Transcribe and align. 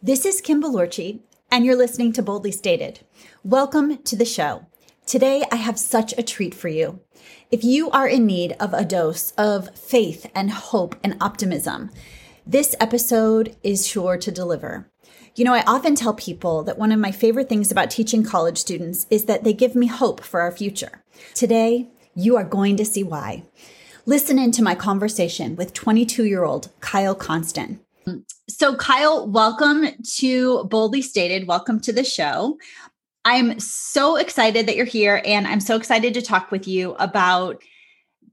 This 0.00 0.24
is 0.24 0.40
Kim 0.40 0.62
Balorchi, 0.62 1.22
and 1.50 1.64
you're 1.64 1.74
listening 1.74 2.12
to 2.12 2.22
Boldly 2.22 2.52
Stated. 2.52 3.00
Welcome 3.42 3.98
to 4.04 4.14
the 4.14 4.24
show. 4.24 4.64
Today, 5.06 5.42
I 5.50 5.56
have 5.56 5.76
such 5.76 6.14
a 6.16 6.22
treat 6.22 6.54
for 6.54 6.68
you. 6.68 7.00
If 7.50 7.64
you 7.64 7.90
are 7.90 8.06
in 8.06 8.24
need 8.24 8.52
of 8.60 8.72
a 8.72 8.84
dose 8.84 9.32
of 9.32 9.76
faith 9.76 10.30
and 10.36 10.52
hope 10.52 10.94
and 11.02 11.16
optimism, 11.20 11.90
this 12.46 12.76
episode 12.78 13.56
is 13.64 13.88
sure 13.88 14.16
to 14.18 14.30
deliver. 14.30 14.88
You 15.34 15.44
know, 15.44 15.52
I 15.52 15.64
often 15.66 15.96
tell 15.96 16.14
people 16.14 16.62
that 16.62 16.78
one 16.78 16.92
of 16.92 17.00
my 17.00 17.10
favorite 17.10 17.48
things 17.48 17.72
about 17.72 17.90
teaching 17.90 18.22
college 18.22 18.58
students 18.58 19.04
is 19.10 19.24
that 19.24 19.42
they 19.42 19.52
give 19.52 19.74
me 19.74 19.88
hope 19.88 20.20
for 20.20 20.40
our 20.40 20.52
future. 20.52 21.02
Today, 21.34 21.88
you 22.14 22.36
are 22.36 22.44
going 22.44 22.76
to 22.76 22.84
see 22.84 23.02
why. 23.02 23.42
Listen 24.06 24.38
into 24.38 24.62
my 24.62 24.76
conversation 24.76 25.56
with 25.56 25.74
22 25.74 26.24
year 26.24 26.44
old 26.44 26.68
Kyle 26.78 27.16
Conston. 27.16 27.80
So, 28.48 28.74
Kyle, 28.76 29.28
welcome 29.28 29.86
to 30.16 30.64
Boldly 30.64 31.02
Stated. 31.02 31.46
Welcome 31.46 31.80
to 31.80 31.92
the 31.92 32.04
show. 32.04 32.58
I'm 33.24 33.58
so 33.60 34.16
excited 34.16 34.66
that 34.66 34.76
you're 34.76 34.86
here, 34.86 35.20
and 35.24 35.46
I'm 35.46 35.60
so 35.60 35.76
excited 35.76 36.14
to 36.14 36.22
talk 36.22 36.50
with 36.50 36.66
you 36.66 36.94
about 36.94 37.62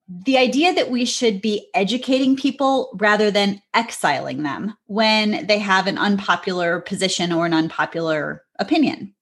the 0.07 0.37
idea 0.37 0.73
that 0.73 0.91
we 0.91 1.03
should 1.03 1.41
be 1.41 1.67
educating 1.73 2.35
people 2.35 2.91
rather 2.99 3.31
than 3.31 3.61
exiling 3.73 4.43
them 4.43 4.75
when 4.85 5.47
they 5.47 5.59
have 5.59 5.87
an 5.87 5.97
unpopular 5.97 6.79
position 6.81 7.31
or 7.31 7.45
an 7.45 7.53
unpopular 7.53 8.43
opinion. 8.59 9.13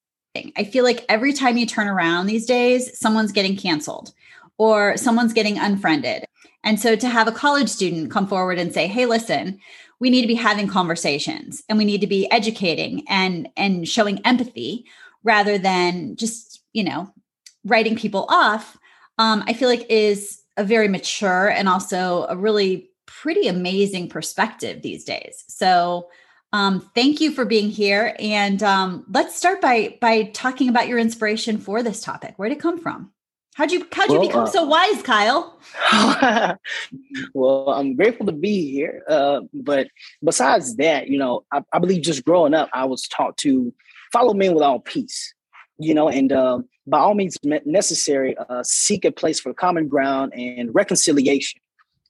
I 0.58 0.63
feel 0.63 0.83
like 0.83 1.05
every 1.09 1.31
time 1.31 1.58
you 1.58 1.66
turn 1.66 1.88
around 1.88 2.25
these 2.25 2.45
days, 2.45 2.97
someone's 2.99 3.31
getting 3.31 3.55
canceled 3.55 4.13
or 4.58 4.97
someone's 4.97 5.33
getting 5.33 5.58
unfriended. 5.58 6.25
And 6.63 6.80
so 6.80 6.95
to 6.95 7.09
have 7.09 7.27
a 7.27 7.31
college 7.31 7.70
student 7.70 8.11
come 8.11 8.27
forward 8.27 8.58
and 8.58 8.73
say, 8.73 8.88
"Hey, 8.88 9.05
listen, 9.05 9.59
we 10.03 10.09
need 10.09 10.21
to 10.21 10.27
be 10.27 10.35
having 10.35 10.67
conversations 10.67 11.63
and 11.70 11.77
we 11.77 11.85
need 11.85 12.02
to 12.02 12.07
be 12.07 12.30
educating 12.30 13.05
and 13.07 13.48
and 13.55 13.88
showing 13.88 14.20
empathy 14.25 14.85
rather 15.23 15.57
than 15.57 16.17
just, 16.17 16.61
you 16.73 16.83
know, 16.83 17.09
writing 17.64 17.95
people 17.95 18.25
off." 18.28 18.78
Um, 19.17 19.45
I 19.47 19.53
feel 19.53 19.69
like 19.69 19.86
is 19.89 20.41
a 20.58 20.66
very 20.66 20.89
mature 20.89 21.47
and 21.47 21.69
also 21.69 22.25
a 22.28 22.36
really 22.36 22.89
pretty 23.05 23.47
amazing 23.47 24.09
perspective 24.09 24.81
these 24.81 25.05
days. 25.05 25.45
So, 25.47 26.09
um, 26.52 26.81
thank 26.94 27.22
you 27.22 27.31
for 27.31 27.45
being 27.45 27.69
here, 27.69 28.13
and 28.19 28.61
um, 28.61 29.06
let's 29.09 29.38
start 29.38 29.61
by 29.61 29.97
by 30.02 30.23
talking 30.33 30.67
about 30.67 30.89
your 30.89 31.00
inspiration 31.00 31.59
for 31.59 31.81
this 31.81 32.02
topic. 32.02 32.33
Where 32.35 32.50
did 32.50 32.58
it 32.58 32.61
come 32.61 32.78
from? 32.78 33.13
How'd 33.56 33.72
you 33.72 33.88
how'd 33.92 34.09
you 34.09 34.20
well, 34.20 34.28
become 34.28 34.44
uh, 34.44 34.48
so 34.48 34.64
wise, 34.66 35.02
Kyle? 35.04 35.59
well, 37.34 37.70
I'm 37.70 37.96
grateful 37.96 38.26
to 38.26 38.32
be 38.32 38.72
here. 38.72 39.04
Uh, 39.08 39.42
but 39.54 39.88
besides 40.23 40.76
that, 40.78 41.08
you 41.08 41.18
know, 41.18 41.44
I, 41.52 41.62
I, 41.72 41.80
believe 41.80 42.02
just 42.02 42.26
growing 42.26 42.54
up, 42.54 42.70
I 42.74 42.86
was 42.86 43.08
taught 43.08 43.38
to 43.38 43.74
follow 44.12 44.34
men 44.34 44.54
with 44.56 44.64
all 44.64 44.80
peace 44.80 45.34
you 45.78 45.94
know, 45.94 46.09
and 46.09 46.31
uh, 46.31 46.59
by 46.88 47.00
all 47.00 47.16
means 47.16 47.38
necessary, 47.44 48.36
uh, 48.38 48.64
seek 48.64 49.06
a 49.06 49.12
place 49.12 49.40
for 49.40 49.54
common 49.54 49.88
ground 49.88 50.34
and 50.36 50.74
reconciliation. 50.74 51.59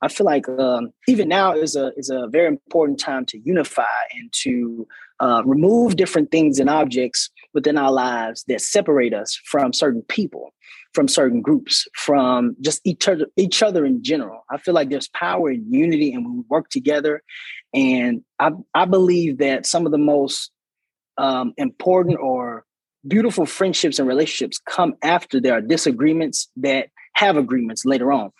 I 0.01 0.09
feel 0.09 0.25
like 0.25 0.49
um, 0.49 0.91
even 1.07 1.29
now 1.29 1.53
is 1.53 1.75
a 1.75 1.93
is 1.95 2.09
a 2.09 2.27
very 2.27 2.47
important 2.47 2.99
time 2.99 3.25
to 3.27 3.39
unify 3.39 4.01
and 4.13 4.31
to 4.43 4.85
uh, 5.21 5.41
remove 5.45 5.95
different 5.95 6.29
things 6.29 6.59
and 6.59 6.69
objects 6.69 7.29
within 7.53 7.77
our 7.77 7.91
lives 7.91 8.43
that 8.47 8.61
separate 8.61 9.13
us 9.13 9.39
from 9.45 9.73
certain 9.73 10.01
people, 10.03 10.53
from 10.93 11.07
certain 11.07 11.41
groups, 11.41 11.87
from 11.95 12.55
just 12.61 12.81
each 12.85 13.07
other 13.07 13.27
each 13.37 13.61
other 13.63 13.85
in 13.85 14.03
general. 14.03 14.43
I 14.49 14.57
feel 14.57 14.73
like 14.73 14.89
there's 14.89 15.09
power 15.09 15.51
in 15.51 15.71
unity 15.71 16.13
and 16.13 16.25
when 16.25 16.37
we 16.37 16.43
work 16.49 16.69
together. 16.69 17.21
And 17.73 18.23
I 18.39 18.51
I 18.73 18.85
believe 18.85 19.39
that 19.39 19.65
some 19.65 19.85
of 19.85 19.91
the 19.91 19.97
most 19.97 20.51
um, 21.17 21.53
important 21.57 22.19
or 22.19 22.65
beautiful 23.07 23.45
friendships 23.45 23.99
and 23.99 24.07
relationships 24.07 24.59
come 24.67 24.95
after 25.03 25.39
there 25.39 25.53
are 25.53 25.61
disagreements 25.61 26.49
that 26.57 26.89
have 27.15 27.37
agreements 27.37 27.85
later 27.85 28.11
on. 28.11 28.31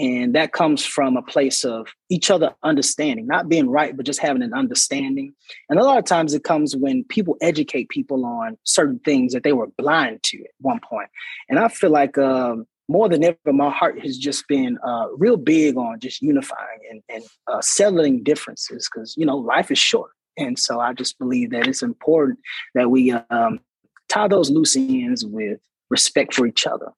And 0.00 0.34
that 0.34 0.52
comes 0.52 0.82
from 0.82 1.18
a 1.18 1.22
place 1.22 1.62
of 1.62 1.88
each 2.08 2.30
other 2.30 2.54
understanding, 2.62 3.26
not 3.26 3.50
being 3.50 3.68
right, 3.68 3.94
but 3.94 4.06
just 4.06 4.18
having 4.18 4.40
an 4.40 4.54
understanding. 4.54 5.34
And 5.68 5.78
a 5.78 5.84
lot 5.84 5.98
of 5.98 6.06
times 6.06 6.32
it 6.32 6.42
comes 6.42 6.74
when 6.74 7.04
people 7.04 7.36
educate 7.42 7.90
people 7.90 8.24
on 8.24 8.56
certain 8.64 8.98
things 9.00 9.34
that 9.34 9.42
they 9.42 9.52
were 9.52 9.66
blind 9.76 10.22
to 10.22 10.38
at 10.38 10.52
one 10.58 10.80
point. 10.80 11.10
And 11.50 11.58
I 11.58 11.68
feel 11.68 11.90
like 11.90 12.16
um, 12.16 12.66
more 12.88 13.10
than 13.10 13.22
ever, 13.22 13.36
my 13.52 13.68
heart 13.68 14.00
has 14.00 14.16
just 14.16 14.48
been 14.48 14.78
uh, 14.82 15.08
real 15.18 15.36
big 15.36 15.76
on 15.76 16.00
just 16.00 16.22
unifying 16.22 16.80
and, 16.90 17.02
and 17.10 17.22
uh, 17.46 17.60
settling 17.60 18.22
differences 18.22 18.88
because, 18.90 19.14
you 19.18 19.26
know, 19.26 19.36
life 19.36 19.70
is 19.70 19.78
short. 19.78 20.12
And 20.38 20.58
so 20.58 20.80
I 20.80 20.94
just 20.94 21.18
believe 21.18 21.50
that 21.50 21.68
it's 21.68 21.82
important 21.82 22.38
that 22.74 22.90
we 22.90 23.12
um, 23.12 23.60
tie 24.08 24.28
those 24.28 24.48
loose 24.50 24.76
ends 24.76 25.26
with 25.26 25.60
respect 25.90 26.32
for 26.32 26.46
each 26.46 26.66
other. 26.66 26.90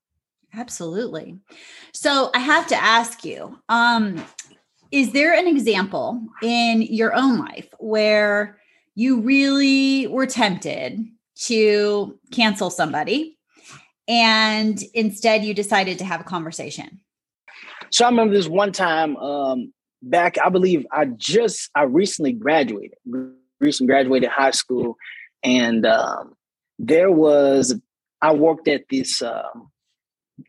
Absolutely. 0.55 1.39
So 1.95 2.31
I 2.35 2.39
have 2.39 2.67
to 2.69 2.77
ask 2.77 3.25
you, 3.25 3.59
um, 3.69 4.23
is 4.91 5.13
there 5.13 5.33
an 5.33 5.47
example 5.47 6.23
in 6.43 6.83
your 6.83 7.15
own 7.15 7.39
life 7.39 7.69
where 7.79 8.59
you 8.95 9.21
really 9.21 10.07
were 10.09 10.27
tempted 10.27 11.01
to 11.45 12.19
cancel 12.31 12.69
somebody 12.69 13.39
and 14.07 14.79
instead 14.93 15.45
you 15.45 15.55
decided 15.55 15.99
to 15.99 16.05
have 16.05 16.21
a 16.21 16.25
conversation? 16.25 17.01
So 17.91 18.05
I 18.05 18.11
remember 18.11 18.35
this 18.35 18.49
one 18.49 18.73
time 18.73 19.17
um, 19.17 19.73
back, 20.03 20.37
I 20.45 20.51
believe 20.51 20.87
I 20.93 21.07
just, 21.07 21.71
I 21.75 21.85
recently 21.85 22.33
graduated, 22.33 22.99
recently 23.61 23.91
graduated 23.91 24.29
high 24.29 24.51
school. 24.51 24.97
And 25.43 25.87
um, 25.87 26.35
there 26.79 27.11
was 27.11 27.75
I 28.23 28.33
worked 28.33 28.69
at 28.69 28.85
this 28.89 29.21
um, 29.21 29.72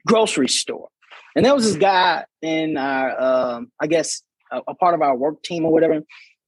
grocery 0.07 0.47
store, 0.47 0.89
and 1.35 1.45
there 1.45 1.55
was 1.55 1.65
this 1.65 1.75
guy 1.75 2.25
in 2.41 2.77
our 2.77 3.21
um, 3.21 3.71
I 3.79 3.87
guess 3.87 4.21
a, 4.51 4.61
a, 4.67 4.75
part 4.75 4.93
of 4.93 5.01
our 5.01 5.15
work 5.15 5.43
team 5.43 5.65
or 5.65 5.71
whatever. 5.71 6.01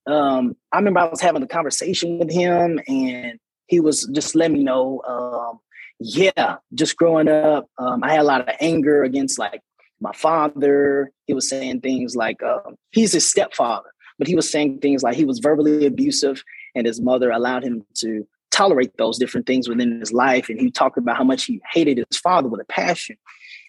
Um, 0.07 0.55
I 0.71 0.77
remember 0.77 0.99
I 0.99 1.09
was 1.09 1.21
having 1.21 1.41
a 1.43 1.47
conversation 1.47 2.19
with 2.19 2.31
him, 2.31 2.79
and 2.87 3.39
he 3.67 3.79
was 3.79 4.05
just 4.13 4.35
letting 4.35 4.57
me 4.57 4.63
know, 4.63 5.01
um, 5.07 5.59
yeah, 5.99 6.57
just 6.73 6.97
growing 6.97 7.27
up, 7.27 7.67
um, 7.77 8.03
I 8.03 8.11
had 8.11 8.21
a 8.21 8.23
lot 8.23 8.41
of 8.41 8.55
anger 8.59 9.03
against 9.03 9.39
like 9.39 9.61
my 9.99 10.11
father. 10.13 11.11
He 11.25 11.33
was 11.33 11.49
saying 11.49 11.81
things 11.81 12.15
like 12.15 12.41
um, 12.43 12.75
he's 12.91 13.13
his 13.13 13.27
stepfather, 13.27 13.89
but 14.19 14.27
he 14.27 14.35
was 14.35 14.49
saying 14.49 14.79
things 14.79 15.03
like 15.03 15.15
he 15.15 15.25
was 15.25 15.39
verbally 15.39 15.85
abusive, 15.85 16.43
and 16.75 16.85
his 16.85 17.01
mother 17.01 17.31
allowed 17.31 17.63
him 17.63 17.85
to 17.95 18.27
tolerate 18.55 18.95
those 18.97 19.17
different 19.17 19.45
things 19.45 19.67
within 19.67 19.99
his 19.99 20.13
life. 20.13 20.47
And 20.49 20.59
he 20.59 20.71
talked 20.71 20.97
about 20.97 21.17
how 21.17 21.25
much 21.25 21.43
he 21.43 21.61
hated 21.73 21.97
his 21.97 22.17
father 22.17 22.47
with 22.47 22.61
a 22.61 22.65
passion. 22.65 23.17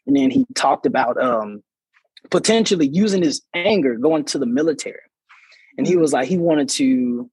And 0.06 0.14
then 0.14 0.30
he 0.30 0.46
talked 0.54 0.86
about 0.86 1.20
um, 1.20 1.62
potentially 2.30 2.86
using 2.86 3.22
his 3.22 3.42
anger 3.52 3.96
going 3.96 4.24
to 4.26 4.38
the 4.38 4.46
military. 4.46 5.00
And 5.76 5.86
he 5.86 5.96
was 5.96 6.12
like, 6.12 6.28
he 6.28 6.38
wanted 6.38 6.68
to 6.70 7.28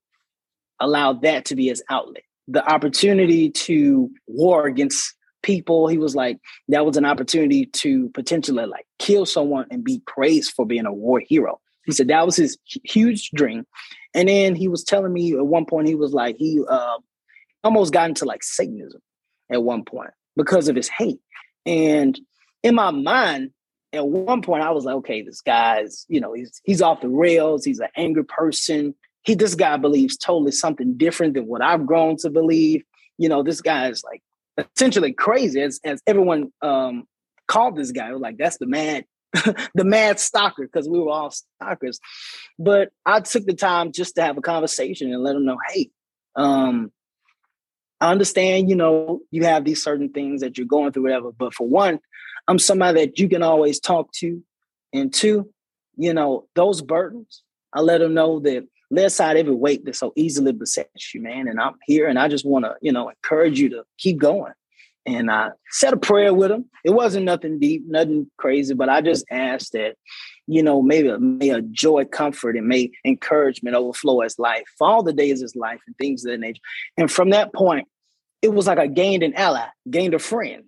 allow 0.80 1.14
that 1.14 1.46
to 1.46 1.56
be 1.56 1.68
his 1.68 1.84
outlet. 1.90 2.24
The 2.48 2.68
opportunity 2.68 3.52
to 3.52 4.10
war 4.28 4.66
against 4.66 5.14
people, 5.44 5.88
he 5.88 6.00
was 6.00 6.16
like, 6.16 6.40
that 6.70 6.86
was 6.86 6.98
an 6.98 7.06
opportunity 7.06 7.68
to 7.68 8.10
potentially 8.10 8.66
like 8.66 8.88
kill 8.98 9.26
someone 9.26 9.68
and 9.70 9.84
be 9.84 10.02
praised 10.08 10.54
for 10.54 10.66
being 10.66 10.88
a 10.88 10.94
war 10.94 11.20
hero. 11.20 11.60
He 11.86 11.92
said 11.92 12.08
that 12.08 12.26
was 12.26 12.36
his 12.36 12.58
huge 12.66 13.30
dream. 13.32 13.66
And 14.16 14.28
then 14.28 14.56
he 14.56 14.68
was 14.68 14.84
telling 14.84 15.14
me 15.14 15.34
at 15.34 15.46
one 15.46 15.66
point, 15.66 15.88
he 15.88 15.96
was 15.96 16.14
like, 16.14 16.38
he 16.38 16.62
uh, 16.68 16.98
almost 17.64 17.94
got 17.94 18.10
into 18.10 18.26
like 18.26 18.44
Satanism 18.44 19.02
at 19.52 19.64
one 19.64 19.84
point 19.86 20.12
because 20.36 20.68
of 20.68 20.76
his 20.76 20.90
hate. 20.90 21.20
And 21.66 22.20
in 22.64 22.76
my 22.76 22.92
mind, 22.92 23.52
at 23.94 24.08
one 24.08 24.42
point, 24.42 24.64
I 24.64 24.72
was 24.72 24.86
like, 24.86 24.96
okay, 24.96 25.22
this 25.22 25.42
guy's, 25.42 26.06
you 26.10 26.20
know, 26.20 26.34
he's 26.34 26.62
he's 26.64 26.82
off 26.82 27.02
the 27.02 27.10
rails. 27.10 27.64
He's 27.64 27.80
an 27.80 27.90
angry 27.96 28.26
person. 28.26 28.96
He 29.24 29.36
this 29.36 29.56
guy 29.56 29.78
believes 29.78 30.18
totally 30.18 30.52
something 30.52 30.98
different 30.98 31.36
than 31.36 31.48
what 31.48 31.62
I've 31.62 31.86
grown 31.86 32.18
to 32.18 32.30
believe. 32.30 32.84
You 33.18 33.30
know, 33.30 33.44
this 33.44 33.62
guy 33.62 33.90
is 33.90 34.04
like 34.04 34.22
essentially 34.58 35.14
crazy, 35.14 35.62
as 35.62 35.80
as 35.84 36.02
everyone 36.08 36.52
um 36.62 37.08
called 37.48 37.76
this 37.76 37.92
guy. 37.92 38.10
like, 38.12 38.38
that's 38.38 38.58
the 38.58 38.66
mad, 38.66 39.06
the 39.76 39.84
mad 39.84 40.18
stocker, 40.18 40.64
because 40.64 40.90
we 40.90 41.00
were 41.00 41.12
all 41.12 41.32
stockers. 41.32 42.00
But 42.58 42.90
I 43.06 43.20
took 43.22 43.46
the 43.46 43.54
time 43.54 43.92
just 43.92 44.16
to 44.16 44.24
have 44.24 44.38
a 44.38 44.42
conversation 44.42 45.14
and 45.14 45.24
let 45.24 45.36
him 45.36 45.46
know, 45.46 45.58
hey, 45.70 45.90
um, 46.36 46.92
I 48.04 48.12
understand, 48.12 48.70
you 48.70 48.76
know, 48.76 49.22
you 49.32 49.46
have 49.46 49.64
these 49.64 49.82
certain 49.82 50.10
things 50.10 50.42
that 50.42 50.58
you're 50.58 50.68
going 50.68 50.92
through, 50.92 51.04
whatever. 51.04 51.32
But 51.32 51.54
for 51.54 51.66
one, 51.66 52.00
I'm 52.50 52.60
somebody 52.60 53.06
that 53.06 53.18
you 53.18 53.30
can 53.30 53.44
always 53.44 53.80
talk 53.80 54.12
to. 54.16 54.44
And 54.92 55.14
two, 55.14 55.50
you 55.96 56.14
know, 56.14 56.46
those 56.54 56.82
burdens, 56.82 57.44
I 57.72 57.80
let 57.80 58.00
them 58.00 58.14
know 58.14 58.42
that 58.42 58.68
lay 58.92 59.06
aside 59.06 59.38
every 59.38 59.56
weight 59.56 59.86
that 59.86 59.96
so 59.96 60.12
easily 60.18 60.52
besets 60.52 61.14
you, 61.14 61.22
man. 61.22 61.48
And 61.48 61.62
I'm 61.62 61.76
here 61.86 62.08
and 62.08 62.20
I 62.20 62.28
just 62.28 62.46
want 62.46 62.66
to, 62.66 62.76
you 62.82 62.92
know, 62.92 63.08
encourage 63.08 63.58
you 63.58 63.70
to 63.70 63.86
keep 63.98 64.18
going. 64.18 64.54
and 65.06 65.30
I 65.30 65.50
said 65.70 65.94
a 65.94 65.98
prayer 65.98 66.34
with 66.34 66.52
him. 66.52 66.66
It 66.84 66.92
wasn't 66.92 67.26
nothing 67.26 67.60
deep, 67.60 67.84
nothing 67.88 68.30
crazy, 68.38 68.74
but 68.74 68.90
I 68.90 69.02
just 69.02 69.26
asked 69.30 69.74
that, 69.74 69.96
you 70.48 70.64
know, 70.64 70.82
maybe 70.82 71.16
may 71.18 71.50
a 71.50 71.62
joy, 71.62 72.06
comfort, 72.06 72.56
and 72.56 72.68
may 72.68 72.92
encouragement 73.06 73.76
overflow 73.76 74.22
his 74.22 74.40
life 74.40 74.68
all 74.80 75.04
the 75.04 75.14
days 75.14 75.42
his 75.42 75.56
life 75.56 75.80
and 75.88 75.98
things 75.98 76.26
of 76.26 76.32
that 76.32 76.40
nature. 76.40 76.62
And 76.98 77.12
from 77.12 77.32
that 77.32 77.54
point, 77.54 77.88
it 78.44 78.54
was 78.54 78.68
like 78.68 78.78
I 78.78 78.88
gained 78.88 79.24
an 79.24 79.34
ally, 79.34 79.66
gained 79.90 80.14
a 80.14 80.20
friend. 80.20 80.66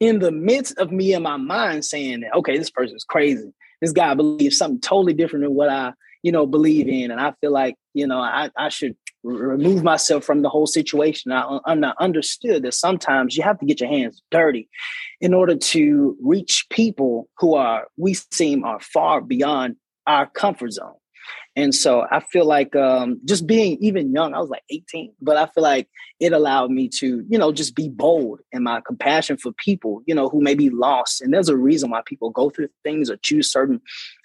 In 0.00 0.18
the 0.18 0.32
midst 0.32 0.76
of 0.78 0.92
me 0.92 1.14
in 1.14 1.22
my 1.22 1.36
mind 1.36 1.84
saying, 1.84 2.24
okay, 2.34 2.58
this 2.58 2.70
person's 2.70 3.04
crazy. 3.04 3.52
This 3.80 3.92
guy 3.92 4.14
believes 4.14 4.58
something 4.58 4.80
totally 4.80 5.14
different 5.14 5.44
than 5.44 5.54
what 5.54 5.68
I, 5.68 5.92
you 6.22 6.32
know, 6.32 6.46
believe 6.46 6.88
in. 6.88 7.10
And 7.10 7.20
I 7.20 7.32
feel 7.40 7.52
like, 7.52 7.76
you 7.94 8.06
know, 8.06 8.18
I, 8.18 8.50
I 8.56 8.68
should 8.68 8.96
remove 9.22 9.84
myself 9.84 10.24
from 10.24 10.42
the 10.42 10.48
whole 10.48 10.66
situation. 10.66 11.30
I, 11.30 11.60
I 11.64 11.92
understood 12.00 12.64
that 12.64 12.74
sometimes 12.74 13.36
you 13.36 13.44
have 13.44 13.58
to 13.60 13.66
get 13.66 13.80
your 13.80 13.88
hands 13.88 14.20
dirty 14.30 14.68
in 15.20 15.34
order 15.34 15.56
to 15.56 16.16
reach 16.20 16.66
people 16.70 17.28
who 17.38 17.54
are 17.54 17.86
we 17.96 18.14
seem 18.32 18.64
are 18.64 18.80
far 18.80 19.20
beyond 19.20 19.76
our 20.06 20.26
comfort 20.26 20.72
zone. 20.72 20.94
And 21.58 21.74
so 21.74 22.06
I 22.08 22.20
feel 22.20 22.44
like 22.44 22.76
um, 22.76 23.20
just 23.24 23.44
being 23.44 23.78
even 23.80 24.12
young, 24.12 24.32
I 24.32 24.38
was 24.38 24.48
like 24.48 24.62
18, 24.70 25.12
but 25.20 25.36
I 25.36 25.46
feel 25.46 25.64
like 25.64 25.88
it 26.20 26.32
allowed 26.32 26.70
me 26.70 26.88
to, 27.00 27.24
you 27.28 27.36
know, 27.36 27.50
just 27.50 27.74
be 27.74 27.88
bold 27.88 28.38
in 28.52 28.62
my 28.62 28.80
compassion 28.86 29.36
for 29.36 29.50
people, 29.54 30.00
you 30.06 30.14
know, 30.14 30.28
who 30.28 30.40
may 30.40 30.54
be 30.54 30.70
lost. 30.70 31.20
And 31.20 31.34
there's 31.34 31.48
a 31.48 31.56
reason 31.56 31.90
why 31.90 32.02
people 32.06 32.30
go 32.30 32.48
through 32.48 32.68
things 32.84 33.10
or 33.10 33.16
choose 33.16 33.50
certain 33.50 33.80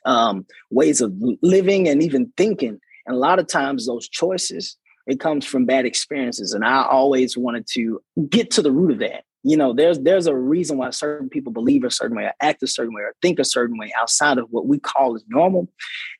um, 0.05 0.45
ways 0.69 1.01
of 1.01 1.11
living 1.41 1.87
and 1.87 2.03
even 2.03 2.31
thinking. 2.37 2.79
And 3.07 3.15
a 3.15 3.19
lot 3.19 3.39
of 3.39 3.47
times 3.47 3.87
those 3.87 4.07
choices 4.07 4.77
it 5.07 5.19
comes 5.19 5.43
from 5.45 5.65
bad 5.65 5.85
experiences. 5.85 6.53
And 6.53 6.63
I 6.63 6.85
always 6.85 7.35
wanted 7.35 7.67
to 7.73 8.01
get 8.29 8.51
to 8.51 8.61
the 8.61 8.71
root 8.71 8.91
of 8.91 8.99
that. 8.99 9.25
You 9.43 9.57
know, 9.57 9.73
there's 9.73 9.99
there's 9.99 10.27
a 10.27 10.35
reason 10.35 10.77
why 10.77 10.89
certain 10.91 11.29
people 11.29 11.51
believe 11.51 11.83
a 11.83 11.91
certain 11.91 12.15
way, 12.15 12.23
or 12.23 12.33
act 12.41 12.63
a 12.63 12.67
certain 12.67 12.93
way, 12.93 13.01
or 13.01 13.13
think 13.21 13.39
a 13.39 13.45
certain 13.45 13.77
way 13.77 13.91
outside 13.99 14.37
of 14.37 14.47
what 14.51 14.67
we 14.67 14.79
call 14.79 15.15
as 15.15 15.23
normal. 15.27 15.67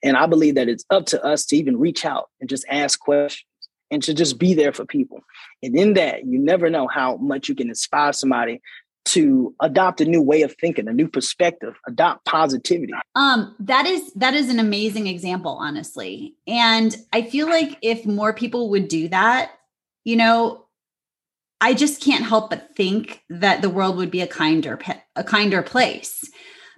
And 0.04 0.18
I 0.18 0.26
believe 0.26 0.56
that 0.56 0.70
it's 0.70 0.86
up 0.90 1.06
to 1.08 1.24
us 1.24 1.46
to 1.48 1.58
even 1.58 1.80
reach 1.80 2.06
out 2.06 2.30
and 2.40 2.50
just 2.50 2.66
ask 2.70 3.00
questions 3.00 3.46
and 3.92 4.02
to 4.04 4.14
just 4.14 4.40
be 4.40 4.54
there 4.54 4.74
for 4.74 4.86
people. 4.86 5.22
And 5.62 5.76
in 5.76 5.94
that, 5.94 6.26
you 6.26 6.40
never 6.40 6.70
know 6.70 6.88
how 6.88 7.18
much 7.18 7.48
you 7.48 7.56
can 7.56 7.70
inspire 7.70 8.12
somebody 8.12 8.60
to 9.06 9.54
adopt 9.62 10.02
a 10.02 10.06
new 10.06 10.22
way 10.22 10.42
of 10.42 10.56
thinking, 10.60 10.88
a 10.88 10.94
new 10.94 11.08
perspective, 11.08 11.76
adopt 11.88 12.26
positivity. 12.26 12.94
Um, 13.16 13.56
that 13.60 13.86
is 13.86 14.12
that 14.14 14.34
is 14.34 14.50
an 14.50 14.60
amazing 14.60 15.08
example, 15.08 15.58
honestly. 15.60 16.36
And 16.48 16.96
I 17.12 17.22
feel 17.22 17.48
like 17.48 17.78
if 17.82 18.06
more 18.06 18.34
people 18.34 18.70
would 18.70 18.88
do 18.88 19.10
that, 19.10 19.52
you 20.06 20.16
know, 20.16 20.66
I 21.62 21.74
just 21.74 22.02
can't 22.02 22.26
help 22.26 22.50
but 22.50 22.76
think 22.76 23.24
that 23.30 23.62
the 23.62 23.70
world 23.70 23.98
would 23.98 24.12
be 24.12 24.22
a 24.22 24.28
kinder 24.28 24.80
a 25.16 25.24
kinder 25.24 25.62
place. 25.62 26.30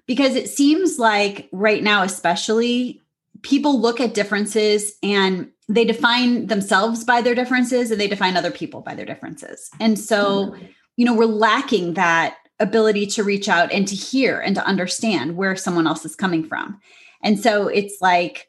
Because 0.08 0.36
it 0.36 0.50
seems 0.50 1.00
like 1.00 1.50
right 1.52 1.82
now, 1.82 2.04
especially, 2.04 3.02
people 3.42 3.82
look 3.82 4.00
at 4.00 4.14
differences 4.14 4.94
and 5.02 5.50
they 5.68 5.84
define 5.84 6.46
themselves 6.46 7.04
by 7.04 7.22
their 7.22 7.34
differences 7.34 7.90
and 7.90 8.00
they 8.00 8.08
define 8.08 8.38
other 8.38 8.52
people 8.52 8.82
by 8.82 8.94
their 8.94 9.06
differences. 9.06 9.70
And 9.80 9.98
so 9.98 10.56
you 10.96 11.06
know, 11.06 11.14
we're 11.14 11.26
lacking 11.26 11.96
that 11.96 12.38
ability 12.60 13.06
to 13.06 13.24
reach 13.24 13.50
out 13.50 13.72
and 13.72 13.88
to 13.88 13.96
hear 13.96 14.40
and 14.40 14.56
to 14.56 14.66
understand 14.66 15.36
where 15.36 15.56
someone 15.56 15.88
else 15.88 16.06
is 16.06 16.16
coming 16.16 16.44
from. 16.44 16.80
And 17.22 17.40
so 17.40 17.68
it's 17.68 18.02
like 18.02 18.48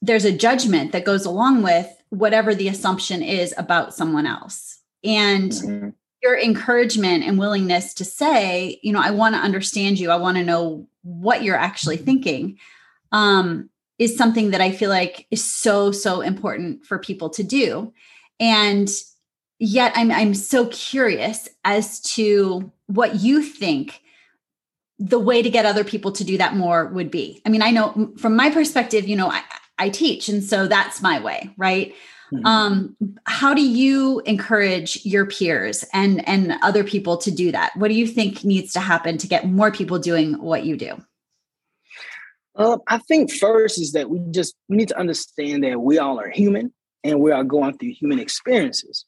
there's 0.00 0.24
a 0.24 0.36
judgment 0.36 0.92
that 0.92 1.04
goes 1.04 1.24
along 1.24 1.62
with 1.62 1.90
whatever 2.10 2.54
the 2.54 2.68
assumption 2.68 3.22
is 3.22 3.54
about 3.56 3.94
someone 3.94 4.26
else. 4.26 4.73
And 5.04 5.52
mm-hmm. 5.52 5.88
your 6.22 6.38
encouragement 6.38 7.24
and 7.24 7.38
willingness 7.38 7.94
to 7.94 8.04
say, 8.04 8.80
you 8.82 8.92
know, 8.92 9.00
I 9.00 9.10
want 9.10 9.34
to 9.34 9.40
understand 9.40 9.98
you, 9.98 10.10
I 10.10 10.16
want 10.16 10.36
to 10.38 10.44
know 10.44 10.88
what 11.02 11.42
you're 11.42 11.56
actually 11.56 11.98
thinking. 11.98 12.58
Um, 13.12 13.70
is 13.96 14.16
something 14.16 14.50
that 14.50 14.60
I 14.60 14.72
feel 14.72 14.90
like 14.90 15.28
is 15.30 15.44
so, 15.44 15.92
so 15.92 16.20
important 16.20 16.84
for 16.84 16.98
people 16.98 17.30
to 17.30 17.44
do. 17.44 17.92
And 18.40 18.90
yet 19.58 19.92
I'm 19.94 20.10
I'm 20.10 20.34
so 20.34 20.66
curious 20.66 21.48
as 21.64 22.00
to 22.00 22.72
what 22.86 23.16
you 23.16 23.42
think 23.42 24.02
the 24.98 25.18
way 25.18 25.42
to 25.42 25.50
get 25.50 25.66
other 25.66 25.84
people 25.84 26.12
to 26.12 26.24
do 26.24 26.38
that 26.38 26.54
more 26.54 26.86
would 26.86 27.10
be. 27.10 27.40
I 27.44 27.48
mean, 27.48 27.62
I 27.62 27.70
know 27.70 28.12
from 28.18 28.36
my 28.36 28.50
perspective, 28.50 29.08
you 29.08 29.16
know, 29.16 29.28
I, 29.28 29.42
I 29.78 29.88
teach, 29.88 30.28
and 30.28 30.42
so 30.42 30.68
that's 30.68 31.02
my 31.02 31.20
way, 31.20 31.50
right? 31.56 31.94
Mm-hmm. 32.34 32.46
Um, 32.46 32.96
how 33.26 33.54
do 33.54 33.62
you 33.62 34.20
encourage 34.20 35.04
your 35.04 35.26
peers 35.26 35.84
and 35.92 36.26
and 36.28 36.54
other 36.62 36.82
people 36.82 37.16
to 37.18 37.30
do 37.30 37.52
that? 37.52 37.76
What 37.76 37.88
do 37.88 37.94
you 37.94 38.06
think 38.06 38.44
needs 38.44 38.72
to 38.72 38.80
happen 38.80 39.18
to 39.18 39.28
get 39.28 39.48
more 39.48 39.70
people 39.70 39.98
doing 39.98 40.34
what 40.40 40.64
you 40.64 40.76
do? 40.76 41.02
Uh, 42.56 42.78
I 42.88 42.98
think 42.98 43.32
first 43.32 43.80
is 43.80 43.92
that 43.92 44.10
we 44.10 44.20
just 44.30 44.56
we 44.68 44.76
need 44.76 44.88
to 44.88 44.98
understand 44.98 45.64
that 45.64 45.80
we 45.80 45.98
all 45.98 46.18
are 46.18 46.30
human 46.30 46.72
and 47.04 47.20
we 47.20 47.30
are 47.30 47.44
going 47.44 47.78
through 47.78 47.92
human 47.92 48.18
experiences. 48.18 49.04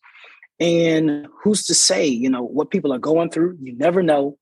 And 0.61 1.27
who's 1.43 1.67
to 1.67 1.75
say, 1.75 2.07
you 2.07 2.31
know, 2.31 2.43
what 2.43 2.71
people 2.71 2.93
are 2.93 2.99
going 2.99 3.31
through? 3.31 3.59
You 3.61 3.77
never 3.77 4.03
know, 4.03 4.39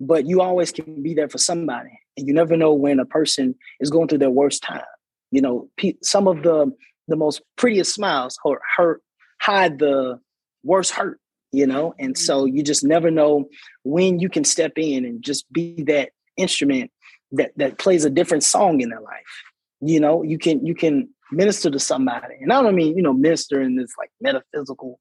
but 0.00 0.26
you 0.26 0.40
always 0.40 0.72
can 0.72 1.02
be 1.02 1.14
there 1.14 1.28
for 1.28 1.38
somebody. 1.38 2.00
And 2.16 2.26
you 2.26 2.34
never 2.34 2.56
know 2.56 2.74
when 2.74 2.98
a 2.98 3.06
person 3.06 3.54
is 3.80 3.90
going 3.90 4.08
through 4.08 4.18
their 4.18 4.30
worst 4.30 4.62
time. 4.62 4.82
You 5.30 5.40
know, 5.40 5.68
pe- 5.76 5.96
some 6.02 6.28
of 6.28 6.42
the 6.42 6.72
the 7.08 7.16
most 7.16 7.42
prettiest 7.56 7.94
smiles 7.94 8.38
hurt, 8.42 8.60
hurt 8.76 9.02
hide 9.40 9.78
the 9.78 10.18
worst 10.62 10.92
hurt, 10.92 11.20
you 11.52 11.66
know? 11.66 11.94
And 11.98 12.14
mm-hmm. 12.14 12.24
so 12.24 12.44
you 12.44 12.62
just 12.62 12.84
never 12.84 13.10
know 13.10 13.46
when 13.82 14.18
you 14.18 14.28
can 14.28 14.44
step 14.44 14.72
in 14.76 15.04
and 15.04 15.22
just 15.22 15.50
be 15.52 15.82
that 15.84 16.10
instrument 16.36 16.90
that 17.32 17.52
that 17.56 17.78
plays 17.78 18.04
a 18.04 18.10
different 18.10 18.44
song 18.44 18.80
in 18.80 18.88
their 18.88 19.00
life. 19.00 19.42
You 19.80 20.00
know, 20.00 20.22
you 20.22 20.38
can 20.38 20.64
you 20.64 20.74
can 20.74 21.08
minister 21.32 21.70
to 21.70 21.78
somebody. 21.78 22.36
And 22.40 22.52
I 22.52 22.62
don't 22.62 22.74
mean, 22.74 22.96
you 22.96 23.02
know, 23.02 23.12
minister 23.12 23.60
in 23.60 23.76
this 23.76 23.92
like 23.98 24.10
metaphysical 24.20 24.98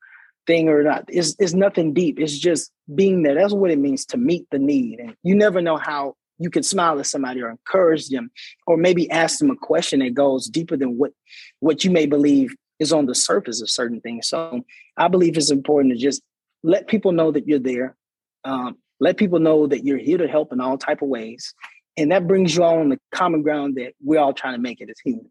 thing 0.47 0.67
or 0.69 0.83
not. 0.83 1.05
It's, 1.07 1.35
it's 1.39 1.53
nothing 1.53 1.93
deep. 1.93 2.19
It's 2.19 2.37
just 2.37 2.71
being 2.93 3.23
there. 3.23 3.35
That's 3.35 3.53
what 3.53 3.71
it 3.71 3.79
means 3.79 4.05
to 4.07 4.17
meet 4.17 4.45
the 4.51 4.59
need. 4.59 4.99
And 4.99 5.15
you 5.23 5.35
never 5.35 5.61
know 5.61 5.77
how 5.77 6.15
you 6.39 6.49
can 6.49 6.63
smile 6.63 6.99
at 6.99 7.05
somebody 7.05 7.41
or 7.41 7.49
encourage 7.49 8.09
them 8.09 8.31
or 8.67 8.77
maybe 8.77 9.09
ask 9.11 9.39
them 9.39 9.49
a 9.49 9.55
question 9.55 9.99
that 9.99 10.13
goes 10.13 10.47
deeper 10.47 10.75
than 10.77 10.97
what 10.97 11.11
what 11.59 11.83
you 11.83 11.91
may 11.91 12.05
believe 12.05 12.53
is 12.79 12.91
on 12.91 13.05
the 13.05 13.15
surface 13.15 13.61
of 13.61 13.69
certain 13.69 14.01
things. 14.01 14.27
So 14.27 14.61
I 14.97 15.07
believe 15.07 15.37
it's 15.37 15.51
important 15.51 15.93
to 15.93 15.99
just 15.99 16.21
let 16.63 16.87
people 16.87 17.11
know 17.11 17.31
that 17.31 17.47
you're 17.47 17.59
there. 17.59 17.95
Um, 18.43 18.77
let 18.99 19.17
people 19.17 19.39
know 19.39 19.67
that 19.67 19.85
you're 19.85 19.97
here 19.97 20.17
to 20.17 20.27
help 20.27 20.51
in 20.51 20.59
all 20.59 20.77
type 20.77 21.01
of 21.01 21.09
ways. 21.09 21.53
And 21.97 22.11
that 22.11 22.27
brings 22.27 22.55
you 22.55 22.63
all 22.63 22.79
on 22.79 22.89
the 22.89 22.99
common 23.13 23.41
ground 23.43 23.75
that 23.75 23.93
we're 24.03 24.19
all 24.19 24.33
trying 24.33 24.55
to 24.55 24.61
make 24.61 24.81
it 24.81 24.89
as 24.89 24.99
human. 25.03 25.29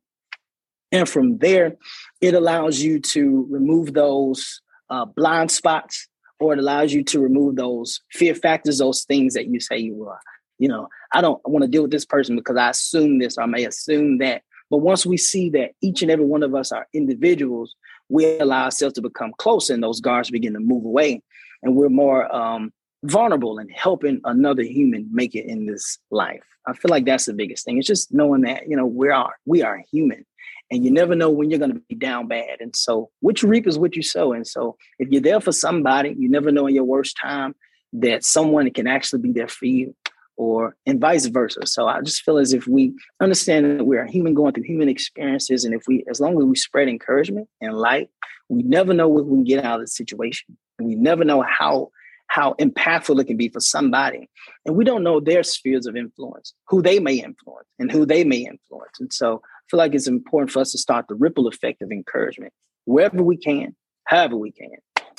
And 0.92 1.08
from 1.08 1.38
there, 1.38 1.76
it 2.20 2.34
allows 2.34 2.80
you 2.80 3.00
to 3.00 3.46
remove 3.50 3.94
those 3.94 4.60
uh, 4.90 5.06
blind 5.06 5.50
spots, 5.50 6.06
or 6.38 6.52
it 6.52 6.58
allows 6.58 6.92
you 6.92 7.02
to 7.04 7.18
remove 7.18 7.56
those 7.56 8.00
fear 8.12 8.34
factors, 8.34 8.78
those 8.78 9.04
things 9.04 9.34
that 9.34 9.46
you 9.46 9.58
say 9.58 9.78
you 9.78 10.06
are. 10.06 10.20
You 10.58 10.68
know, 10.68 10.88
I 11.12 11.20
don't 11.20 11.40
want 11.44 11.62
to 11.62 11.68
deal 11.68 11.82
with 11.82 11.90
this 11.90 12.04
person 12.04 12.36
because 12.36 12.56
I 12.56 12.70
assume 12.70 13.18
this 13.18 13.38
or 13.38 13.42
I 13.42 13.46
may 13.46 13.64
assume 13.64 14.18
that. 14.18 14.42
But 14.70 14.78
once 14.78 15.04
we 15.04 15.16
see 15.16 15.50
that 15.50 15.72
each 15.82 16.02
and 16.02 16.10
every 16.10 16.24
one 16.24 16.42
of 16.42 16.54
us 16.54 16.72
are 16.72 16.86
individuals, 16.94 17.74
we 18.08 18.38
allow 18.38 18.64
ourselves 18.64 18.94
to 18.94 19.02
become 19.02 19.32
closer 19.38 19.74
and 19.74 19.82
those 19.82 20.00
guards 20.00 20.30
begin 20.30 20.54
to 20.54 20.60
move 20.60 20.84
away. 20.84 21.22
And 21.62 21.74
we're 21.74 21.88
more 21.88 22.34
um, 22.34 22.72
vulnerable 23.04 23.58
in 23.58 23.68
helping 23.68 24.20
another 24.24 24.62
human 24.62 25.08
make 25.12 25.34
it 25.34 25.46
in 25.46 25.66
this 25.66 25.98
life. 26.10 26.42
I 26.66 26.74
feel 26.74 26.90
like 26.90 27.04
that's 27.04 27.26
the 27.26 27.34
biggest 27.34 27.64
thing. 27.64 27.78
It's 27.78 27.86
just 27.86 28.14
knowing 28.14 28.42
that, 28.42 28.68
you 28.68 28.76
know, 28.76 28.86
we 28.86 29.08
are 29.08 29.34
we 29.44 29.62
are 29.62 29.82
human 29.90 30.24
and 30.72 30.86
you 30.86 30.90
never 30.90 31.14
know 31.14 31.28
when 31.28 31.50
you're 31.50 31.58
going 31.58 31.74
to 31.74 31.82
be 31.86 31.94
down 31.94 32.28
bad. 32.28 32.60
And 32.60 32.74
so, 32.74 33.10
what 33.20 33.42
you 33.42 33.48
reap 33.48 33.66
is 33.66 33.78
what 33.78 33.94
you 33.94 34.02
sow. 34.02 34.32
And 34.32 34.46
so, 34.46 34.76
if 34.98 35.08
you're 35.10 35.20
there 35.20 35.40
for 35.40 35.52
somebody, 35.52 36.16
you 36.18 36.30
never 36.30 36.50
know 36.50 36.66
in 36.66 36.74
your 36.74 36.84
worst 36.84 37.16
time 37.22 37.54
that 37.92 38.24
someone 38.24 38.70
can 38.70 38.86
actually 38.86 39.20
be 39.20 39.32
there 39.32 39.48
for 39.48 39.66
you, 39.66 39.94
or 40.36 40.76
and 40.86 41.00
vice 41.00 41.26
versa. 41.26 41.66
So, 41.66 41.88
I 41.88 42.00
just 42.00 42.22
feel 42.22 42.38
as 42.38 42.52
if 42.52 42.66
we 42.66 42.94
understand 43.20 43.78
that 43.78 43.84
we're 43.84 44.06
human 44.06 44.34
going 44.34 44.52
through 44.52 44.64
human 44.64 44.88
experiences, 44.88 45.64
and 45.64 45.74
if 45.74 45.82
we, 45.86 46.04
as 46.10 46.20
long 46.20 46.38
as 46.38 46.44
we 46.44 46.56
spread 46.56 46.88
encouragement 46.88 47.48
and 47.60 47.76
light, 47.76 48.08
we 48.48 48.62
never 48.62 48.92
know 48.92 49.08
what 49.08 49.26
we 49.26 49.38
can 49.38 49.44
get 49.44 49.64
out 49.64 49.80
of 49.80 49.86
the 49.86 49.90
situation, 49.90 50.56
and 50.78 50.88
we 50.88 50.94
never 50.94 51.24
know 51.24 51.42
how 51.42 51.90
how 52.32 52.54
impactful 52.54 53.20
it 53.20 53.26
can 53.26 53.36
be 53.36 53.50
for 53.50 53.60
somebody. 53.60 54.26
And 54.64 54.74
we 54.74 54.84
don't 54.84 55.02
know 55.02 55.20
their 55.20 55.42
spheres 55.42 55.84
of 55.84 55.96
influence, 55.96 56.54
who 56.66 56.80
they 56.80 56.98
may 56.98 57.16
influence 57.16 57.68
and 57.78 57.92
who 57.92 58.06
they 58.06 58.24
may 58.24 58.38
influence. 58.38 58.98
And 59.00 59.12
so 59.12 59.42
I 59.44 59.62
feel 59.70 59.76
like 59.76 59.94
it's 59.94 60.06
important 60.06 60.50
for 60.50 60.60
us 60.60 60.72
to 60.72 60.78
start 60.78 61.08
the 61.08 61.14
ripple 61.14 61.46
effect 61.46 61.82
of 61.82 61.92
encouragement 61.92 62.54
wherever 62.86 63.22
we 63.22 63.36
can, 63.36 63.76
however 64.04 64.36
we 64.36 64.50
can. 64.50 64.70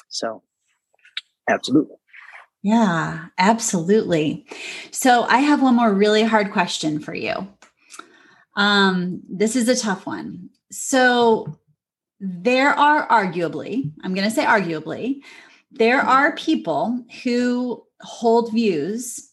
So, 0.09 0.41
absolutely. 1.47 1.97
Yeah, 2.63 3.25
absolutely. 3.37 4.45
So, 4.91 5.23
I 5.23 5.39
have 5.39 5.61
one 5.61 5.75
more 5.75 5.93
really 5.93 6.23
hard 6.23 6.51
question 6.53 6.99
for 6.99 7.13
you. 7.13 7.47
Um, 8.55 9.21
this 9.29 9.55
is 9.55 9.67
a 9.67 9.75
tough 9.75 10.05
one. 10.05 10.49
So, 10.71 11.59
there 12.21 12.69
are 12.69 13.07
arguably, 13.09 13.91
I'm 14.01 14.13
going 14.13 14.27
to 14.27 14.33
say 14.33 14.45
arguably, 14.45 15.19
there 15.71 15.99
are 15.99 16.35
people 16.35 17.03
who 17.23 17.83
hold 17.99 18.53
views 18.53 19.29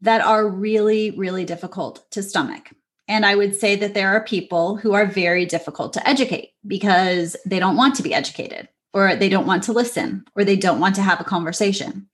that 0.00 0.22
are 0.22 0.48
really, 0.48 1.10
really 1.10 1.44
difficult 1.44 2.10
to 2.12 2.22
stomach. 2.22 2.70
And 3.08 3.26
I 3.26 3.34
would 3.34 3.54
say 3.56 3.76
that 3.76 3.92
there 3.92 4.08
are 4.08 4.24
people 4.24 4.76
who 4.76 4.94
are 4.94 5.04
very 5.04 5.44
difficult 5.44 5.92
to 5.94 6.08
educate 6.08 6.52
because 6.66 7.36
they 7.44 7.58
don't 7.58 7.76
want 7.76 7.96
to 7.96 8.02
be 8.02 8.14
educated, 8.14 8.68
or 8.94 9.16
they 9.16 9.28
don't 9.28 9.46
want 9.46 9.64
to 9.64 9.72
listen, 9.72 10.24
or 10.34 10.44
they 10.44 10.56
don't 10.56 10.80
want 10.80 10.94
to 10.94 11.02
have 11.02 11.20
a 11.20 11.24
conversation. 11.24 12.08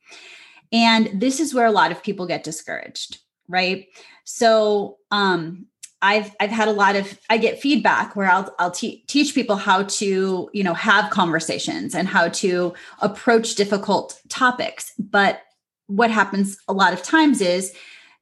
And 0.72 1.20
this 1.20 1.40
is 1.40 1.54
where 1.54 1.66
a 1.66 1.72
lot 1.72 1.92
of 1.92 2.02
people 2.02 2.26
get 2.26 2.44
discouraged, 2.44 3.18
right? 3.48 3.86
So, 4.24 4.98
um, 5.10 5.66
I've 6.02 6.34
I've 6.40 6.50
had 6.50 6.68
a 6.68 6.72
lot 6.72 6.94
of 6.94 7.18
I 7.30 7.38
get 7.38 7.60
feedback 7.60 8.14
where 8.14 8.30
I'll 8.30 8.54
I'll 8.58 8.70
te- 8.70 9.02
teach 9.06 9.34
people 9.34 9.56
how 9.56 9.84
to 9.84 10.50
you 10.52 10.62
know 10.62 10.74
have 10.74 11.10
conversations 11.10 11.94
and 11.94 12.06
how 12.06 12.28
to 12.28 12.74
approach 13.00 13.54
difficult 13.54 14.20
topics. 14.28 14.92
But 14.98 15.40
what 15.86 16.10
happens 16.10 16.58
a 16.68 16.72
lot 16.72 16.92
of 16.92 17.02
times 17.02 17.40
is 17.40 17.74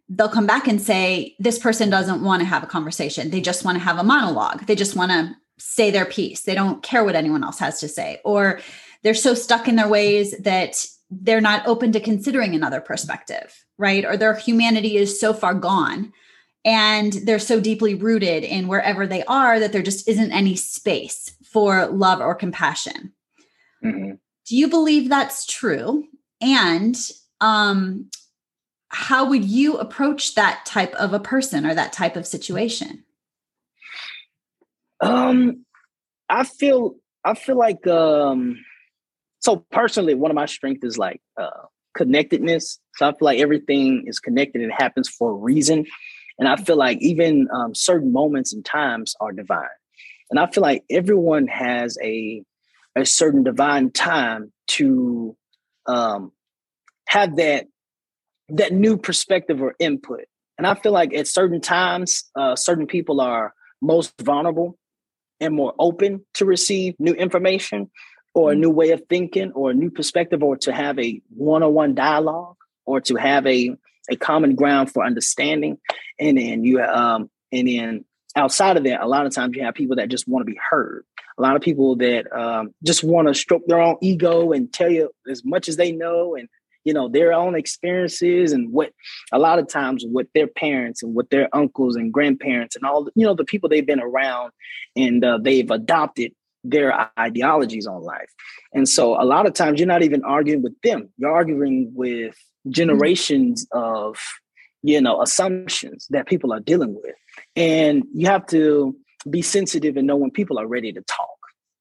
they'll 0.08 0.28
come 0.28 0.46
back 0.46 0.68
and 0.68 0.80
say 0.80 1.34
this 1.38 1.58
person 1.58 1.90
doesn't 1.90 2.22
want 2.22 2.40
to 2.40 2.46
have 2.46 2.62
a 2.62 2.66
conversation. 2.66 3.30
They 3.30 3.40
just 3.40 3.64
want 3.64 3.76
to 3.76 3.84
have 3.84 3.98
a 3.98 4.04
monologue. 4.04 4.66
They 4.66 4.76
just 4.76 4.94
want 4.94 5.10
to 5.10 5.34
say 5.58 5.90
their 5.90 6.04
piece. 6.04 6.42
They 6.42 6.54
don't 6.54 6.82
care 6.82 7.04
what 7.04 7.16
anyone 7.16 7.42
else 7.42 7.58
has 7.58 7.80
to 7.80 7.88
say 7.88 8.20
or 8.24 8.60
they're 9.02 9.14
so 9.14 9.34
stuck 9.34 9.68
in 9.68 9.76
their 9.76 9.88
ways 9.88 10.36
that 10.38 10.86
they're 11.22 11.40
not 11.40 11.66
open 11.66 11.92
to 11.92 12.00
considering 12.00 12.54
another 12.54 12.80
perspective, 12.80 13.64
right? 13.78 14.04
Or 14.04 14.16
their 14.16 14.34
humanity 14.34 14.96
is 14.96 15.20
so 15.20 15.32
far 15.32 15.54
gone 15.54 16.12
and 16.64 17.12
they're 17.12 17.38
so 17.38 17.60
deeply 17.60 17.94
rooted 17.94 18.42
in 18.42 18.68
wherever 18.68 19.06
they 19.06 19.22
are 19.24 19.60
that 19.60 19.72
there 19.72 19.82
just 19.82 20.08
isn't 20.08 20.32
any 20.32 20.56
space 20.56 21.36
for 21.44 21.86
love 21.86 22.20
or 22.20 22.34
compassion. 22.34 23.12
Mm-hmm. 23.84 24.12
Do 24.46 24.56
you 24.56 24.68
believe 24.68 25.08
that's 25.08 25.46
true? 25.46 26.04
And 26.40 26.96
um, 27.40 28.10
how 28.88 29.28
would 29.28 29.44
you 29.44 29.76
approach 29.76 30.34
that 30.34 30.64
type 30.64 30.94
of 30.94 31.12
a 31.12 31.20
person 31.20 31.66
or 31.66 31.74
that 31.74 31.92
type 31.92 32.16
of 32.16 32.26
situation? 32.26 33.04
Um, 35.00 35.64
I 36.30 36.44
feel 36.44 36.96
I 37.24 37.34
feel 37.34 37.56
like 37.56 37.86
um, 37.86 38.64
so 39.44 39.56
personally, 39.70 40.14
one 40.14 40.30
of 40.30 40.34
my 40.34 40.46
strengths 40.46 40.86
is 40.86 40.96
like 40.96 41.20
uh, 41.36 41.50
connectedness. 41.94 42.78
So 42.96 43.06
I 43.06 43.10
feel 43.10 43.26
like 43.26 43.40
everything 43.40 44.04
is 44.06 44.18
connected 44.18 44.62
and 44.62 44.72
happens 44.72 45.06
for 45.06 45.32
a 45.32 45.34
reason. 45.34 45.84
And 46.38 46.48
I 46.48 46.56
feel 46.56 46.76
like 46.76 46.98
even 47.02 47.48
um, 47.54 47.74
certain 47.74 48.10
moments 48.10 48.54
and 48.54 48.64
times 48.64 49.14
are 49.20 49.32
divine. 49.32 49.68
And 50.30 50.40
I 50.40 50.46
feel 50.46 50.62
like 50.62 50.82
everyone 50.90 51.46
has 51.48 51.98
a 52.02 52.42
a 52.96 53.04
certain 53.04 53.42
divine 53.42 53.90
time 53.90 54.50
to 54.68 55.36
um, 55.86 56.32
have 57.06 57.36
that 57.36 57.66
that 58.48 58.72
new 58.72 58.96
perspective 58.96 59.60
or 59.60 59.74
input. 59.78 60.24
And 60.56 60.66
I 60.66 60.74
feel 60.74 60.92
like 60.92 61.12
at 61.12 61.28
certain 61.28 61.60
times, 61.60 62.24
uh, 62.34 62.56
certain 62.56 62.86
people 62.86 63.20
are 63.20 63.52
most 63.82 64.14
vulnerable 64.22 64.78
and 65.38 65.54
more 65.54 65.74
open 65.78 66.24
to 66.34 66.46
receive 66.46 66.94
new 66.98 67.12
information 67.12 67.90
or 68.34 68.50
a 68.50 68.52
mm-hmm. 68.52 68.62
new 68.62 68.70
way 68.70 68.90
of 68.90 69.02
thinking 69.08 69.52
or 69.52 69.70
a 69.70 69.74
new 69.74 69.90
perspective 69.90 70.42
or 70.42 70.56
to 70.58 70.72
have 70.72 70.98
a 70.98 71.20
one-on-one 71.30 71.94
dialogue 71.94 72.56
or 72.84 73.00
to 73.00 73.14
have 73.16 73.46
a, 73.46 73.76
a 74.10 74.16
common 74.16 74.54
ground 74.54 74.90
for 74.90 75.04
understanding 75.04 75.78
and 76.18 76.36
then 76.36 76.64
you 76.64 76.82
um 76.82 77.30
and 77.52 77.68
then 77.68 78.04
outside 78.36 78.76
of 78.76 78.84
that 78.84 79.00
a 79.00 79.06
lot 79.06 79.26
of 79.26 79.34
times 79.34 79.56
you 79.56 79.62
have 79.62 79.74
people 79.74 79.96
that 79.96 80.08
just 80.08 80.28
want 80.28 80.44
to 80.44 80.50
be 80.50 80.58
heard 80.70 81.04
a 81.38 81.42
lot 81.42 81.56
of 81.56 81.62
people 81.62 81.96
that 81.96 82.32
um, 82.36 82.72
just 82.84 83.02
want 83.02 83.26
to 83.26 83.34
stroke 83.34 83.66
their 83.66 83.80
own 83.80 83.96
ego 84.00 84.52
and 84.52 84.72
tell 84.72 84.90
you 84.90 85.10
as 85.28 85.44
much 85.44 85.68
as 85.68 85.76
they 85.76 85.90
know 85.92 86.34
and 86.36 86.48
you 86.84 86.92
know 86.92 87.08
their 87.08 87.32
own 87.32 87.54
experiences 87.54 88.52
and 88.52 88.72
what 88.72 88.92
a 89.32 89.38
lot 89.38 89.58
of 89.58 89.68
times 89.68 90.04
what 90.06 90.26
their 90.34 90.46
parents 90.46 91.02
and 91.02 91.14
what 91.14 91.30
their 91.30 91.48
uncles 91.54 91.96
and 91.96 92.12
grandparents 92.12 92.76
and 92.76 92.84
all 92.84 93.04
the, 93.04 93.12
you 93.14 93.24
know 93.24 93.34
the 93.34 93.44
people 93.44 93.68
they've 93.68 93.86
been 93.86 94.00
around 94.00 94.52
and 94.94 95.24
uh, 95.24 95.38
they've 95.38 95.70
adopted 95.70 96.32
their 96.64 97.10
ideologies 97.18 97.86
on 97.86 98.02
life. 98.02 98.30
And 98.72 98.88
so 98.88 99.20
a 99.20 99.24
lot 99.24 99.46
of 99.46 99.52
times 99.52 99.78
you're 99.78 99.86
not 99.86 100.02
even 100.02 100.24
arguing 100.24 100.62
with 100.62 100.74
them. 100.82 101.10
You're 101.18 101.34
arguing 101.34 101.92
with 101.94 102.36
generations 102.68 103.66
mm-hmm. 103.66 103.94
of 103.94 104.18
you 104.82 105.00
know 105.00 105.22
assumptions 105.22 106.06
that 106.10 106.26
people 106.26 106.52
are 106.52 106.60
dealing 106.60 106.94
with. 106.94 107.14
And 107.54 108.04
you 108.14 108.26
have 108.26 108.46
to 108.46 108.96
be 109.28 109.42
sensitive 109.42 109.96
and 109.96 110.06
know 110.06 110.16
when 110.16 110.30
people 110.30 110.58
are 110.58 110.66
ready 110.66 110.92
to 110.92 111.00
talk. 111.02 111.28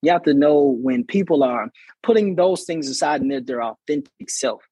You 0.01 0.11
have 0.11 0.23
to 0.23 0.33
know 0.33 0.77
when 0.81 1.05
people 1.05 1.43
are 1.43 1.69
putting 2.03 2.35
those 2.35 2.65
things 2.65 2.89
aside 2.89 3.21
and 3.21 3.31
they're 3.31 3.41
their 3.41 3.63
authentic 3.63 4.29
self. 4.29 4.63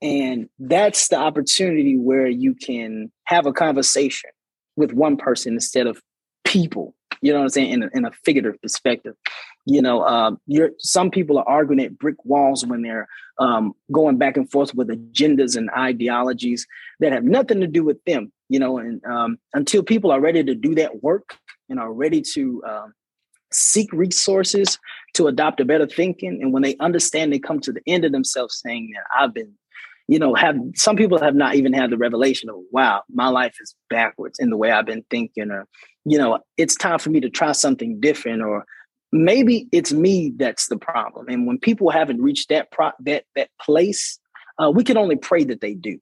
And 0.00 0.48
that's 0.60 1.08
the 1.08 1.16
opportunity 1.16 1.96
where 1.96 2.28
you 2.28 2.54
can 2.54 3.10
have 3.24 3.46
a 3.46 3.52
conversation 3.52 4.30
with 4.76 4.92
one 4.92 5.16
person 5.16 5.54
instead 5.54 5.88
of 5.88 6.00
people 6.44 6.94
you 7.22 7.32
know 7.32 7.38
what 7.38 7.44
i'm 7.44 7.50
saying? 7.50 7.70
In 7.70 7.82
a, 7.82 7.88
in 7.94 8.04
a 8.04 8.10
figurative 8.24 8.60
perspective. 8.60 9.14
You 9.66 9.82
know 9.82 10.02
um, 10.06 10.40
you're 10.46 10.70
some 10.78 11.10
people 11.10 11.38
are 11.38 11.48
arguing 11.48 11.80
at 11.80 11.98
brick 11.98 12.24
walls 12.24 12.64
when 12.64 12.82
they're 12.82 13.08
um, 13.38 13.74
going 13.92 14.16
back 14.16 14.36
and 14.36 14.50
forth 14.50 14.74
with 14.74 14.88
agendas 14.88 15.56
and 15.56 15.70
ideologies 15.76 16.66
that 17.00 17.12
have 17.12 17.24
nothing 17.24 17.60
to 17.60 17.66
do 17.66 17.84
with 17.84 18.02
them 18.04 18.32
you 18.48 18.58
know 18.58 18.78
and 18.78 19.04
um, 19.04 19.38
until 19.54 19.82
people 19.82 20.10
are 20.10 20.20
ready 20.20 20.42
to 20.42 20.54
do 20.54 20.74
that 20.74 21.02
work 21.02 21.36
and 21.68 21.78
are 21.78 21.92
ready 21.92 22.22
to 22.22 22.62
um, 22.66 22.94
seek 23.52 23.92
resources 23.92 24.78
to 25.14 25.26
adopt 25.26 25.60
a 25.60 25.64
better 25.64 25.86
thinking. 25.86 26.42
And 26.42 26.52
when 26.52 26.62
they 26.62 26.76
understand 26.80 27.32
they 27.32 27.38
come 27.38 27.60
to 27.60 27.72
the 27.72 27.80
end 27.86 28.04
of 28.04 28.12
themselves 28.12 28.60
saying 28.62 28.90
that 28.94 29.04
i've 29.18 29.34
been 29.34 29.52
you 30.08 30.18
know 30.18 30.34
have 30.34 30.56
some 30.74 30.96
people 30.96 31.20
have 31.20 31.34
not 31.34 31.54
even 31.54 31.72
had 31.72 31.90
the 31.90 31.96
revelation 31.96 32.48
of 32.48 32.56
wow 32.72 33.02
my 33.10 33.28
life 33.28 33.54
is 33.60 33.74
backwards 33.88 34.38
in 34.38 34.50
the 34.50 34.56
way 34.56 34.70
i've 34.70 34.86
been 34.86 35.04
thinking 35.10 35.50
or 35.50 35.68
you 36.10 36.18
know 36.18 36.38
it's 36.56 36.74
time 36.74 36.98
for 36.98 37.10
me 37.10 37.20
to 37.20 37.30
try 37.30 37.52
something 37.52 38.00
different 38.00 38.42
or 38.42 38.64
maybe 39.12 39.68
it's 39.72 39.92
me 39.92 40.32
that's 40.36 40.68
the 40.68 40.76
problem. 40.76 41.26
And 41.28 41.46
when 41.46 41.58
people 41.58 41.90
haven't 41.90 42.20
reached 42.20 42.48
that 42.50 42.70
pro- 42.70 42.92
that 43.00 43.24
that 43.34 43.50
place, 43.60 44.18
uh, 44.58 44.70
we 44.70 44.84
can 44.84 44.96
only 44.96 45.16
pray 45.16 45.44
that 45.44 45.60
they 45.60 45.74
do. 45.74 45.98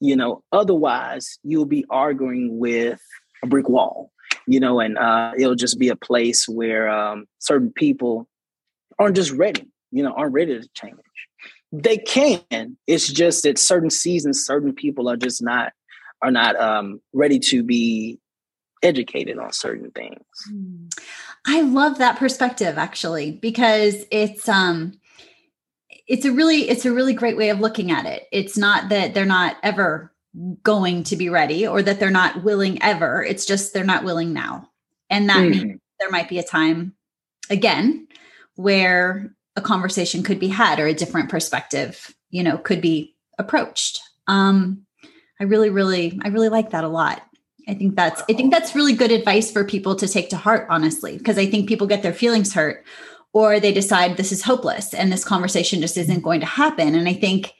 You 0.00 0.16
know, 0.16 0.42
otherwise 0.52 1.38
you'll 1.42 1.66
be 1.66 1.84
arguing 1.90 2.58
with 2.58 3.00
a 3.42 3.46
brick 3.46 3.68
wall. 3.68 4.10
You 4.46 4.58
know, 4.58 4.80
and 4.80 4.98
uh, 4.98 5.32
it'll 5.38 5.54
just 5.54 5.78
be 5.78 5.88
a 5.88 5.96
place 5.96 6.48
where 6.48 6.88
um, 6.88 7.26
certain 7.38 7.72
people 7.72 8.26
aren't 8.98 9.14
just 9.14 9.30
ready. 9.32 9.68
You 9.92 10.02
know, 10.02 10.12
aren't 10.12 10.32
ready 10.32 10.58
to 10.58 10.68
change. 10.74 10.96
They 11.70 11.96
can. 11.98 12.76
It's 12.86 13.10
just 13.10 13.44
that 13.44 13.58
certain 13.58 13.90
seasons, 13.90 14.44
certain 14.44 14.74
people 14.74 15.08
are 15.08 15.16
just 15.16 15.42
not 15.42 15.72
are 16.22 16.30
not 16.30 16.58
um, 16.60 17.00
ready 17.12 17.38
to 17.38 17.62
be 17.62 18.18
educated 18.82 19.38
on 19.38 19.52
certain 19.52 19.90
things. 19.90 20.24
Hmm. 20.48 20.86
I 21.46 21.62
love 21.62 21.98
that 21.98 22.18
perspective 22.18 22.78
actually 22.78 23.32
because 23.32 24.04
it's 24.10 24.48
um 24.48 24.98
it's 26.06 26.24
a 26.24 26.32
really 26.32 26.68
it's 26.68 26.84
a 26.84 26.92
really 26.92 27.14
great 27.14 27.36
way 27.36 27.50
of 27.50 27.60
looking 27.60 27.90
at 27.90 28.06
it. 28.06 28.26
It's 28.32 28.58
not 28.58 28.88
that 28.90 29.14
they're 29.14 29.24
not 29.24 29.56
ever 29.62 30.12
going 30.62 31.02
to 31.04 31.16
be 31.16 31.28
ready 31.28 31.66
or 31.66 31.82
that 31.82 32.00
they're 32.00 32.10
not 32.10 32.42
willing 32.42 32.82
ever. 32.82 33.22
It's 33.22 33.44
just 33.44 33.72
they're 33.72 33.84
not 33.84 34.04
willing 34.04 34.32
now. 34.32 34.68
And 35.10 35.28
that 35.28 35.38
mm. 35.38 35.50
means 35.50 35.80
there 36.00 36.10
might 36.10 36.28
be 36.28 36.38
a 36.38 36.44
time 36.44 36.94
again 37.50 38.08
where 38.56 39.34
a 39.56 39.60
conversation 39.60 40.22
could 40.22 40.38
be 40.38 40.48
had 40.48 40.80
or 40.80 40.86
a 40.86 40.94
different 40.94 41.28
perspective, 41.28 42.14
you 42.30 42.42
know, 42.42 42.56
could 42.56 42.80
be 42.80 43.14
approached. 43.38 44.00
Um 44.26 44.86
I 45.40 45.44
really 45.44 45.70
really 45.70 46.20
I 46.22 46.28
really 46.28 46.48
like 46.48 46.70
that 46.70 46.84
a 46.84 46.88
lot. 46.88 47.22
I 47.68 47.74
think 47.74 47.96
that's 47.96 48.22
I 48.28 48.32
think 48.32 48.52
that's 48.52 48.74
really 48.74 48.92
good 48.92 49.12
advice 49.12 49.50
for 49.50 49.64
people 49.64 49.94
to 49.96 50.08
take 50.08 50.30
to 50.30 50.36
heart 50.36 50.66
honestly 50.68 51.18
because 51.18 51.38
I 51.38 51.46
think 51.46 51.68
people 51.68 51.86
get 51.86 52.02
their 52.02 52.12
feelings 52.12 52.52
hurt 52.52 52.84
or 53.32 53.60
they 53.60 53.72
decide 53.72 54.16
this 54.16 54.32
is 54.32 54.42
hopeless 54.42 54.92
and 54.92 55.12
this 55.12 55.24
conversation 55.24 55.80
just 55.80 55.96
isn't 55.96 56.22
going 56.22 56.40
to 56.40 56.46
happen 56.46 56.94
and 56.94 57.08
I 57.08 57.14
think 57.14 57.54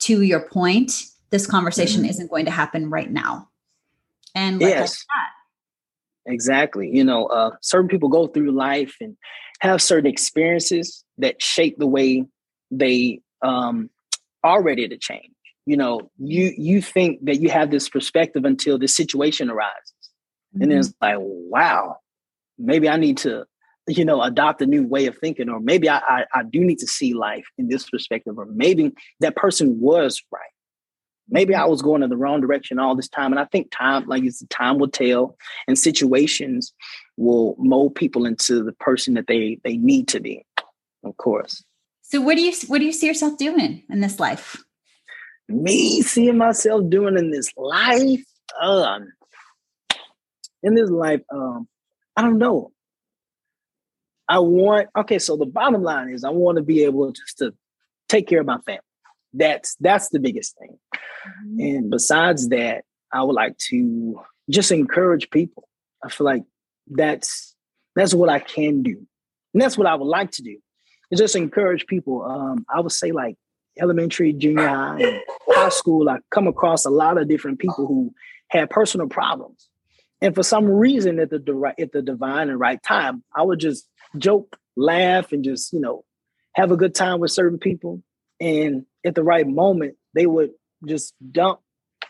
to 0.00 0.22
your 0.22 0.40
point 0.40 1.04
this 1.30 1.46
conversation 1.46 2.02
mm-hmm. 2.02 2.10
isn't 2.10 2.30
going 2.30 2.44
to 2.44 2.50
happen 2.50 2.90
right 2.90 3.10
now. 3.10 3.48
And 4.34 4.60
yes. 4.60 5.04
Exactly. 6.26 6.90
You 6.92 7.04
know, 7.04 7.26
uh, 7.26 7.52
certain 7.62 7.88
people 7.88 8.08
go 8.08 8.26
through 8.26 8.50
life 8.50 8.96
and 9.00 9.16
have 9.60 9.80
certain 9.80 10.10
experiences 10.10 11.04
that 11.18 11.40
shape 11.40 11.78
the 11.78 11.86
way 11.86 12.24
they 12.70 13.20
um, 13.42 13.90
are 14.42 14.62
ready 14.62 14.88
to 14.88 14.98
change 14.98 15.30
you 15.66 15.76
know 15.76 16.10
you 16.18 16.52
you 16.56 16.80
think 16.80 17.24
that 17.24 17.40
you 17.40 17.50
have 17.50 17.70
this 17.70 17.88
perspective 17.88 18.44
until 18.44 18.78
this 18.78 18.96
situation 18.96 19.50
arises 19.50 19.92
mm-hmm. 20.54 20.62
and 20.62 20.70
then 20.70 20.78
it's 20.78 20.94
like 21.02 21.16
wow 21.18 21.96
maybe 22.58 22.88
i 22.88 22.96
need 22.96 23.18
to 23.18 23.44
you 23.88 24.04
know 24.04 24.22
adopt 24.22 24.62
a 24.62 24.66
new 24.66 24.86
way 24.86 25.06
of 25.06 25.18
thinking 25.18 25.48
or 25.48 25.60
maybe 25.60 25.88
I, 25.88 25.98
I, 25.98 26.24
I 26.34 26.42
do 26.44 26.60
need 26.60 26.78
to 26.78 26.86
see 26.86 27.12
life 27.12 27.46
in 27.58 27.68
this 27.68 27.90
perspective 27.90 28.38
or 28.38 28.46
maybe 28.46 28.92
that 29.20 29.36
person 29.36 29.78
was 29.80 30.22
right 30.32 30.42
maybe 31.28 31.54
i 31.54 31.64
was 31.64 31.82
going 31.82 32.02
in 32.02 32.10
the 32.10 32.16
wrong 32.16 32.40
direction 32.40 32.78
all 32.78 32.94
this 32.94 33.08
time 33.08 33.32
and 33.32 33.40
i 33.40 33.44
think 33.44 33.70
time 33.70 34.06
like 34.06 34.22
it's 34.22 34.42
time 34.48 34.78
will 34.78 34.88
tell 34.88 35.36
and 35.68 35.78
situations 35.78 36.72
will 37.16 37.56
mold 37.58 37.94
people 37.94 38.24
into 38.24 38.62
the 38.62 38.72
person 38.72 39.14
that 39.14 39.26
they 39.26 39.58
they 39.64 39.76
need 39.76 40.08
to 40.08 40.20
be 40.20 40.44
of 41.04 41.16
course 41.16 41.64
So 42.08 42.20
what 42.20 42.36
do 42.36 42.42
you 42.42 42.52
what 42.68 42.78
do 42.78 42.84
you 42.84 42.92
see 42.92 43.08
yourself 43.08 43.36
doing 43.36 43.82
in 43.90 44.00
this 44.00 44.20
life? 44.20 44.62
Me 45.48 46.02
seeing 46.02 46.38
myself 46.38 46.88
doing 46.88 47.16
in 47.16 47.30
this 47.30 47.52
life, 47.56 48.24
um, 48.60 49.12
in 50.62 50.74
this 50.74 50.90
life, 50.90 51.20
um, 51.32 51.68
I 52.16 52.22
don't 52.22 52.38
know. 52.38 52.72
I 54.28 54.40
want 54.40 54.88
okay, 54.98 55.18
so 55.18 55.36
the 55.36 55.46
bottom 55.46 55.82
line 55.82 56.10
is 56.10 56.24
I 56.24 56.30
want 56.30 56.56
to 56.56 56.62
be 56.62 56.82
able 56.84 57.12
just 57.12 57.38
to 57.38 57.54
take 58.08 58.26
care 58.26 58.40
of 58.40 58.46
my 58.46 58.58
family. 58.58 58.80
That's 59.32 59.76
that's 59.76 60.08
the 60.08 60.18
biggest 60.18 60.56
thing. 60.58 60.78
Mm-hmm. 60.94 61.60
And 61.60 61.90
besides 61.90 62.48
that, 62.48 62.84
I 63.12 63.22
would 63.22 63.34
like 63.34 63.56
to 63.68 64.20
just 64.50 64.72
encourage 64.72 65.30
people. 65.30 65.68
I 66.04 66.08
feel 66.08 66.24
like 66.24 66.42
that's 66.88 67.54
that's 67.94 68.14
what 68.14 68.28
I 68.28 68.38
can 68.40 68.82
do. 68.82 69.06
And 69.54 69.62
that's 69.62 69.78
what 69.78 69.86
I 69.86 69.94
would 69.94 70.06
like 70.06 70.32
to 70.32 70.42
do. 70.42 70.58
Is 71.10 71.20
just 71.20 71.36
encourage 71.36 71.86
people. 71.86 72.22
Um, 72.22 72.66
I 72.72 72.80
would 72.80 72.92
say 72.92 73.12
like 73.12 73.36
elementary, 73.80 74.32
junior 74.32 74.68
high, 74.68 75.22
high 75.48 75.68
school, 75.68 76.08
I 76.08 76.18
come 76.30 76.46
across 76.46 76.84
a 76.84 76.90
lot 76.90 77.18
of 77.18 77.28
different 77.28 77.58
people 77.58 77.86
who 77.86 78.12
had 78.48 78.70
personal 78.70 79.08
problems. 79.08 79.68
And 80.20 80.34
for 80.34 80.42
some 80.42 80.66
reason 80.66 81.18
at 81.18 81.30
the 81.30 81.74
at 81.78 81.92
the 81.92 82.02
divine 82.02 82.48
and 82.48 82.58
right 82.58 82.82
time, 82.82 83.22
I 83.34 83.42
would 83.42 83.58
just 83.58 83.88
joke, 84.16 84.56
laugh, 84.76 85.32
and 85.32 85.44
just, 85.44 85.72
you 85.72 85.80
know, 85.80 86.04
have 86.54 86.72
a 86.72 86.76
good 86.76 86.94
time 86.94 87.20
with 87.20 87.30
certain 87.30 87.58
people. 87.58 88.02
And 88.40 88.86
at 89.04 89.14
the 89.14 89.22
right 89.22 89.46
moment, 89.46 89.96
they 90.14 90.26
would 90.26 90.50
just 90.86 91.14
dump 91.32 91.60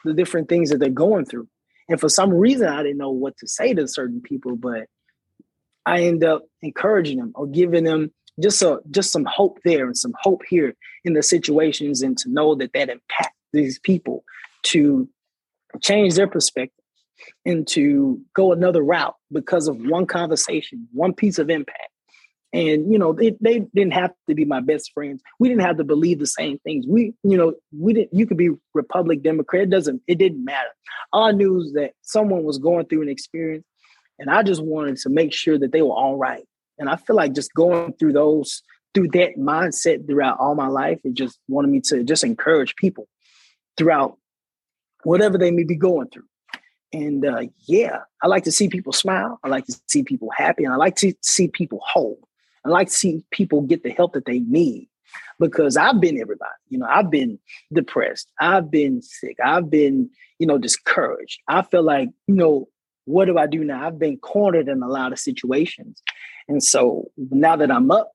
the 0.04 0.14
different 0.14 0.49
things 0.49 0.70
that 0.70 0.78
they're 0.78 0.90
going 0.90 1.25
through. 1.25 1.49
And 1.88 2.00
for 2.00 2.08
some 2.08 2.32
reason, 2.32 2.68
I 2.68 2.82
didn't 2.82 2.99
know 2.99 3.11
what 3.11 3.37
to 3.38 3.49
say 3.49 3.75
to 3.75 3.87
certain 3.88 4.20
people, 4.20 4.56
but 4.56 4.87
I 5.85 6.02
end 6.02 6.25
up 6.25 6.42
encouraging 6.62 7.18
them 7.18 7.32
or 7.35 7.46
giving 7.46 7.85
them 7.85 8.12
just 8.40 8.62
a 8.62 8.81
just 8.90 9.12
some 9.12 9.25
hope 9.25 9.59
there 9.64 9.87
and 9.87 9.97
some 9.97 10.14
hope 10.21 10.43
here 10.49 10.75
in 11.05 11.14
the 11.14 11.23
situations, 11.23 12.02
and 12.02 12.16
to 12.19 12.31
know 12.31 12.55
that 12.55 12.73
that 12.73 12.90
impact 12.90 13.35
these 13.52 13.78
people 13.78 14.25
to 14.64 15.09
change 15.81 16.14
their 16.14 16.28
perspective 16.28 16.85
and 17.45 17.66
to 17.69 18.21
go 18.35 18.52
another 18.52 18.83
route 18.83 19.14
because 19.33 19.69
of 19.69 19.76
one 19.78 20.07
conversation, 20.07 20.88
one 20.93 21.14
piece 21.14 21.38
of 21.38 21.50
impact. 21.50 21.88
And 22.52 22.90
you 22.90 22.99
know, 22.99 23.12
they, 23.12 23.37
they 23.40 23.61
didn't 23.75 23.93
have 23.93 24.12
to 24.28 24.35
be 24.35 24.45
my 24.45 24.61
best 24.61 24.93
friends. 24.93 25.23
We 25.38 25.49
didn't 25.49 25.62
have 25.62 25.76
to 25.78 25.85
believe 25.85 26.19
the 26.19 26.26
same 26.26 26.59
things. 26.61 26.87
We, 26.88 27.12
you 27.23 27.37
know, 27.37 27.55
we 27.76 27.93
didn't. 27.93 28.14
You 28.14 28.26
could 28.26 28.37
be 28.37 28.50
Republic, 28.73 29.23
Democrat. 29.23 29.64
It 29.64 29.71
doesn't. 29.71 30.00
It 30.07 30.19
didn't 30.19 30.45
matter. 30.45 30.71
All 31.12 31.25
I 31.25 31.33
knew 31.33 31.71
that 31.73 31.93
someone 32.02 32.45
was 32.45 32.59
going 32.59 32.87
through 32.87 33.02
an 33.02 33.09
experience, 33.09 33.66
and 34.19 34.31
I 34.31 34.43
just 34.43 34.62
wanted 34.62 34.97
to 34.99 35.11
make 35.11 35.33
sure 35.33 35.59
that 35.59 35.73
they 35.73 35.83
were 35.83 35.95
all 35.95 36.16
right. 36.16 36.45
And 36.78 36.88
I 36.88 36.97
feel 36.97 37.16
like 37.16 37.33
just 37.33 37.54
going 37.54 37.92
through 37.95 38.12
those, 38.12 38.62
through 38.95 39.09
that 39.09 39.37
mindset 39.37 40.06
throughout 40.06 40.38
all 40.38 40.54
my 40.54 40.68
life, 40.68 41.00
it 41.04 41.14
just 41.14 41.38
wanted 41.49 41.68
me 41.68 41.80
to 41.83 42.02
just 42.04 42.25
encourage 42.25 42.76
people 42.76 43.09
throughout 43.76 44.18
whatever 45.04 45.38
they 45.38 45.50
may 45.50 45.64
be 45.64 45.76
going 45.76 46.09
through. 46.09 46.25
And 46.92 47.26
uh, 47.26 47.42
yeah, 47.66 48.00
I 48.23 48.26
like 48.26 48.45
to 48.45 48.52
see 48.52 48.68
people 48.68 48.92
smile. 48.92 49.38
I 49.45 49.49
like 49.49 49.66
to 49.66 49.80
see 49.87 50.02
people 50.02 50.30
happy, 50.35 50.64
and 50.64 50.73
I 50.73 50.76
like 50.76 50.97
to 50.97 51.12
see 51.21 51.49
people 51.49 51.80
whole. 51.83 52.18
I 52.64 52.68
like 52.68 52.88
to 52.88 52.95
see 52.95 53.25
people 53.30 53.62
get 53.62 53.83
the 53.83 53.90
help 53.90 54.14
that 54.14 54.25
they 54.25 54.40
need 54.40 54.88
because 55.38 55.76
I've 55.76 56.00
been 56.00 56.21
everybody. 56.21 56.50
You 56.68 56.78
know, 56.78 56.87
I've 56.88 57.11
been 57.11 57.38
depressed. 57.73 58.30
I've 58.40 58.71
been 58.71 59.02
sick. 59.02 59.37
I've 59.45 59.71
been, 59.71 60.11
you 60.38 60.47
know, 60.47 60.59
discouraged. 60.59 61.40
I 61.49 61.62
feel 61.62 61.83
like, 61.83 62.09
you 62.26 62.35
know, 62.35 62.68
what 63.06 63.25
do 63.25 63.38
I 63.38 63.46
do 63.46 63.64
now? 63.64 63.86
I've 63.86 63.98
been 63.98 64.18
cornered 64.18 64.68
in 64.68 64.82
a 64.82 64.88
lot 64.88 65.12
of 65.12 65.18
situations. 65.18 66.02
And 66.48 66.62
so 66.62 67.10
now 67.16 67.56
that 67.56 67.70
I'm 67.70 67.90
up 67.90 68.12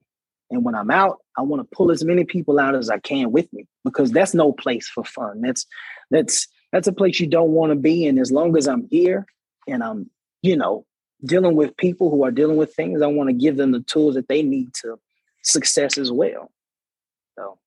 and 0.52 0.64
when 0.64 0.76
I'm 0.76 0.92
out, 0.92 1.20
I 1.38 1.42
want 1.42 1.62
to 1.62 1.76
pull 1.76 1.92
as 1.92 2.04
many 2.04 2.26
people 2.26 2.60
out 2.60 2.76
as 2.76 2.90
I 2.90 3.00
can 3.00 3.32
with 3.32 3.52
me 3.52 3.68
because 3.84 4.12
that's 4.12 4.34
no 4.34 4.52
place 4.52 4.88
for 4.88 5.04
fun. 5.04 5.42
That's 5.42 5.66
that's 6.12 6.48
that's 6.72 6.88
a 6.88 6.94
place 6.94 7.20
you 7.20 7.28
don't 7.28 7.52
want 7.52 7.72
to 7.72 7.76
be 7.76 8.06
in 8.06 8.20
as 8.20 8.32
long 8.32 8.56
as 8.58 8.68
I'm 8.68 8.88
here 8.90 9.26
and 9.68 9.84
I'm, 9.84 10.10
you 10.42 10.56
know, 10.58 10.86
dealing 11.24 11.56
with 11.56 11.78
people 11.78 12.10
who 12.10 12.24
are 12.24 12.32
dealing 12.32 12.58
with 12.58 12.74
things, 12.74 13.02
I 13.02 13.08
want 13.08 13.30
to 13.30 13.34
give 13.34 13.58
them 13.58 13.72
the 13.72 13.82
tools 13.82 14.16
that 14.16 14.28
they 14.28 14.44
need 14.44 14.74
to 14.82 15.00
success 15.42 15.98
as 15.98 16.12
well. 16.12 16.52
So 17.38 17.60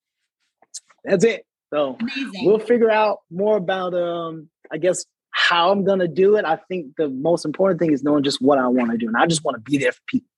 that's 1.04 1.24
it. 1.24 1.46
So 1.72 1.96
Amazing. 1.98 2.44
we'll 2.44 2.58
figure 2.58 2.90
out 2.90 3.20
more 3.30 3.56
about 3.56 3.94
um, 3.94 4.50
I 4.70 4.76
guess 4.76 5.04
how 5.34 5.70
I'm 5.70 5.84
gonna 5.84 6.08
do 6.08 6.36
it. 6.36 6.44
I 6.44 6.56
think 6.56 6.96
the 6.96 7.08
most 7.08 7.44
important 7.44 7.80
thing 7.80 7.92
is 7.92 8.02
knowing 8.02 8.22
just 8.22 8.40
what 8.40 8.58
I 8.58 8.66
want 8.68 8.92
to 8.92 8.96
do. 8.96 9.08
And 9.08 9.16
I 9.16 9.26
just 9.26 9.44
want 9.44 9.56
to 9.56 9.60
be 9.60 9.78
there 9.78 9.92
for 9.92 10.00
people. 10.06 10.28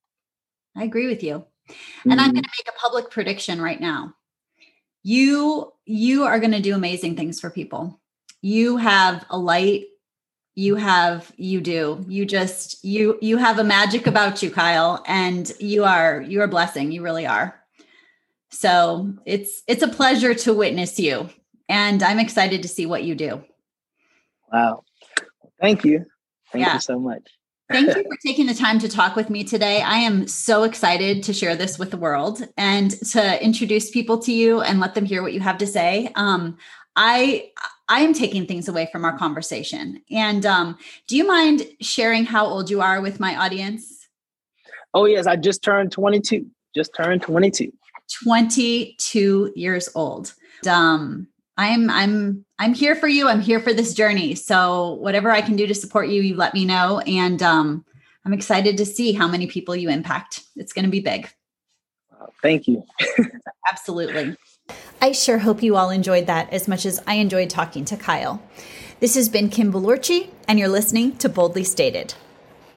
I 0.75 0.83
agree 0.83 1.07
with 1.07 1.23
you. 1.23 1.45
And 2.03 2.13
mm-hmm. 2.13 2.19
I'm 2.19 2.31
going 2.31 2.43
to 2.43 2.49
make 2.59 2.73
a 2.73 2.79
public 2.79 3.09
prediction 3.09 3.61
right 3.61 3.79
now. 3.79 4.13
You 5.03 5.73
you 5.85 6.23
are 6.23 6.39
going 6.39 6.51
to 6.51 6.61
do 6.61 6.75
amazing 6.75 7.15
things 7.15 7.39
for 7.39 7.49
people. 7.49 7.99
You 8.41 8.77
have 8.77 9.25
a 9.29 9.37
light 9.37 9.85
you 10.57 10.73
have 10.73 11.31
you 11.37 11.61
do 11.61 12.03
you 12.09 12.25
just 12.25 12.83
you 12.83 13.19
you 13.21 13.37
have 13.37 13.59
a 13.59 13.63
magic 13.63 14.07
about 14.07 14.41
you 14.41 14.49
kyle 14.49 15.03
and 15.05 15.51
you 15.59 15.83
are 15.83 16.19
you 16.21 16.41
are 16.41 16.45
a 16.45 16.47
blessing 16.47 16.91
you 16.91 17.03
really 17.03 17.27
are 17.27 17.61
so 18.49 19.13
it's 19.23 19.61
it's 19.67 19.83
a 19.83 19.87
pleasure 19.87 20.33
to 20.33 20.55
witness 20.55 20.97
you 20.97 21.29
and 21.69 22.01
i'm 22.01 22.17
excited 22.17 22.63
to 22.63 22.67
see 22.67 22.87
what 22.87 23.03
you 23.03 23.13
do 23.13 23.43
wow 24.51 24.83
thank 25.59 25.83
you 25.83 26.05
thank 26.51 26.65
yeah. 26.65 26.73
you 26.75 26.79
so 26.79 26.99
much 26.99 27.27
Thank 27.69 27.95
you 27.95 28.03
for 28.09 28.17
taking 28.25 28.45
the 28.45 28.53
time 28.53 28.79
to 28.79 28.87
talk 28.87 29.15
with 29.15 29.29
me 29.29 29.43
today. 29.43 29.81
I 29.81 29.97
am 29.97 30.27
so 30.27 30.63
excited 30.63 31.23
to 31.23 31.33
share 31.33 31.55
this 31.55 31.77
with 31.77 31.91
the 31.91 31.97
world 31.97 32.47
and 32.55 32.91
to 33.11 33.43
introduce 33.43 33.91
people 33.91 34.19
to 34.19 34.31
you 34.31 34.61
and 34.61 34.79
let 34.79 34.95
them 34.95 35.05
hear 35.05 35.21
what 35.21 35.33
you 35.33 35.41
have 35.41 35.57
to 35.57 35.67
say. 35.67 36.11
Um, 36.15 36.57
I 36.95 37.51
I 37.89 38.01
am 38.01 38.13
taking 38.13 38.45
things 38.45 38.67
away 38.67 38.89
from 38.91 39.05
our 39.05 39.17
conversation. 39.17 40.01
And 40.11 40.45
um, 40.45 40.77
do 41.07 41.15
you 41.15 41.25
mind 41.25 41.63
sharing 41.79 42.25
how 42.25 42.45
old 42.45 42.69
you 42.69 42.81
are 42.81 43.01
with 43.01 43.19
my 43.19 43.35
audience? 43.35 44.07
Oh 44.93 45.05
yes, 45.05 45.27
I 45.27 45.35
just 45.35 45.63
turned 45.63 45.91
22. 45.91 46.45
Just 46.75 46.91
turned 46.95 47.21
22. 47.21 47.71
22 48.23 49.53
years 49.55 49.89
old. 49.95 50.33
Um, 50.69 51.27
I'm 51.57 51.89
I'm 51.89 52.45
I'm 52.59 52.73
here 52.73 52.95
for 52.95 53.07
you. 53.07 53.27
I'm 53.27 53.41
here 53.41 53.59
for 53.59 53.73
this 53.73 53.93
journey. 53.93 54.35
So 54.35 54.93
whatever 54.93 55.31
I 55.31 55.41
can 55.41 55.55
do 55.55 55.67
to 55.67 55.75
support 55.75 56.09
you, 56.09 56.21
you 56.21 56.35
let 56.35 56.53
me 56.53 56.65
know. 56.65 56.99
And 56.99 57.41
um, 57.41 57.85
I'm 58.25 58.33
excited 58.33 58.77
to 58.77 58.85
see 58.85 59.13
how 59.13 59.27
many 59.27 59.47
people 59.47 59.75
you 59.75 59.89
impact. 59.89 60.43
It's 60.55 60.73
going 60.73 60.85
to 60.85 60.91
be 60.91 60.99
big. 60.99 61.29
Thank 62.41 62.67
you. 62.67 62.83
Absolutely. 63.71 64.35
I 65.01 65.11
sure 65.11 65.37
hope 65.39 65.63
you 65.63 65.75
all 65.75 65.89
enjoyed 65.89 66.27
that 66.27 66.51
as 66.51 66.67
much 66.67 66.85
as 66.85 67.01
I 67.07 67.15
enjoyed 67.15 67.49
talking 67.49 67.85
to 67.85 67.97
Kyle. 67.97 68.41
This 68.99 69.15
has 69.15 69.29
been 69.29 69.49
Kim 69.49 69.71
Balorchi, 69.71 70.29
and 70.47 70.57
you're 70.57 70.67
listening 70.67 71.17
to 71.17 71.29
Boldly 71.29 71.63
Stated. 71.63 72.15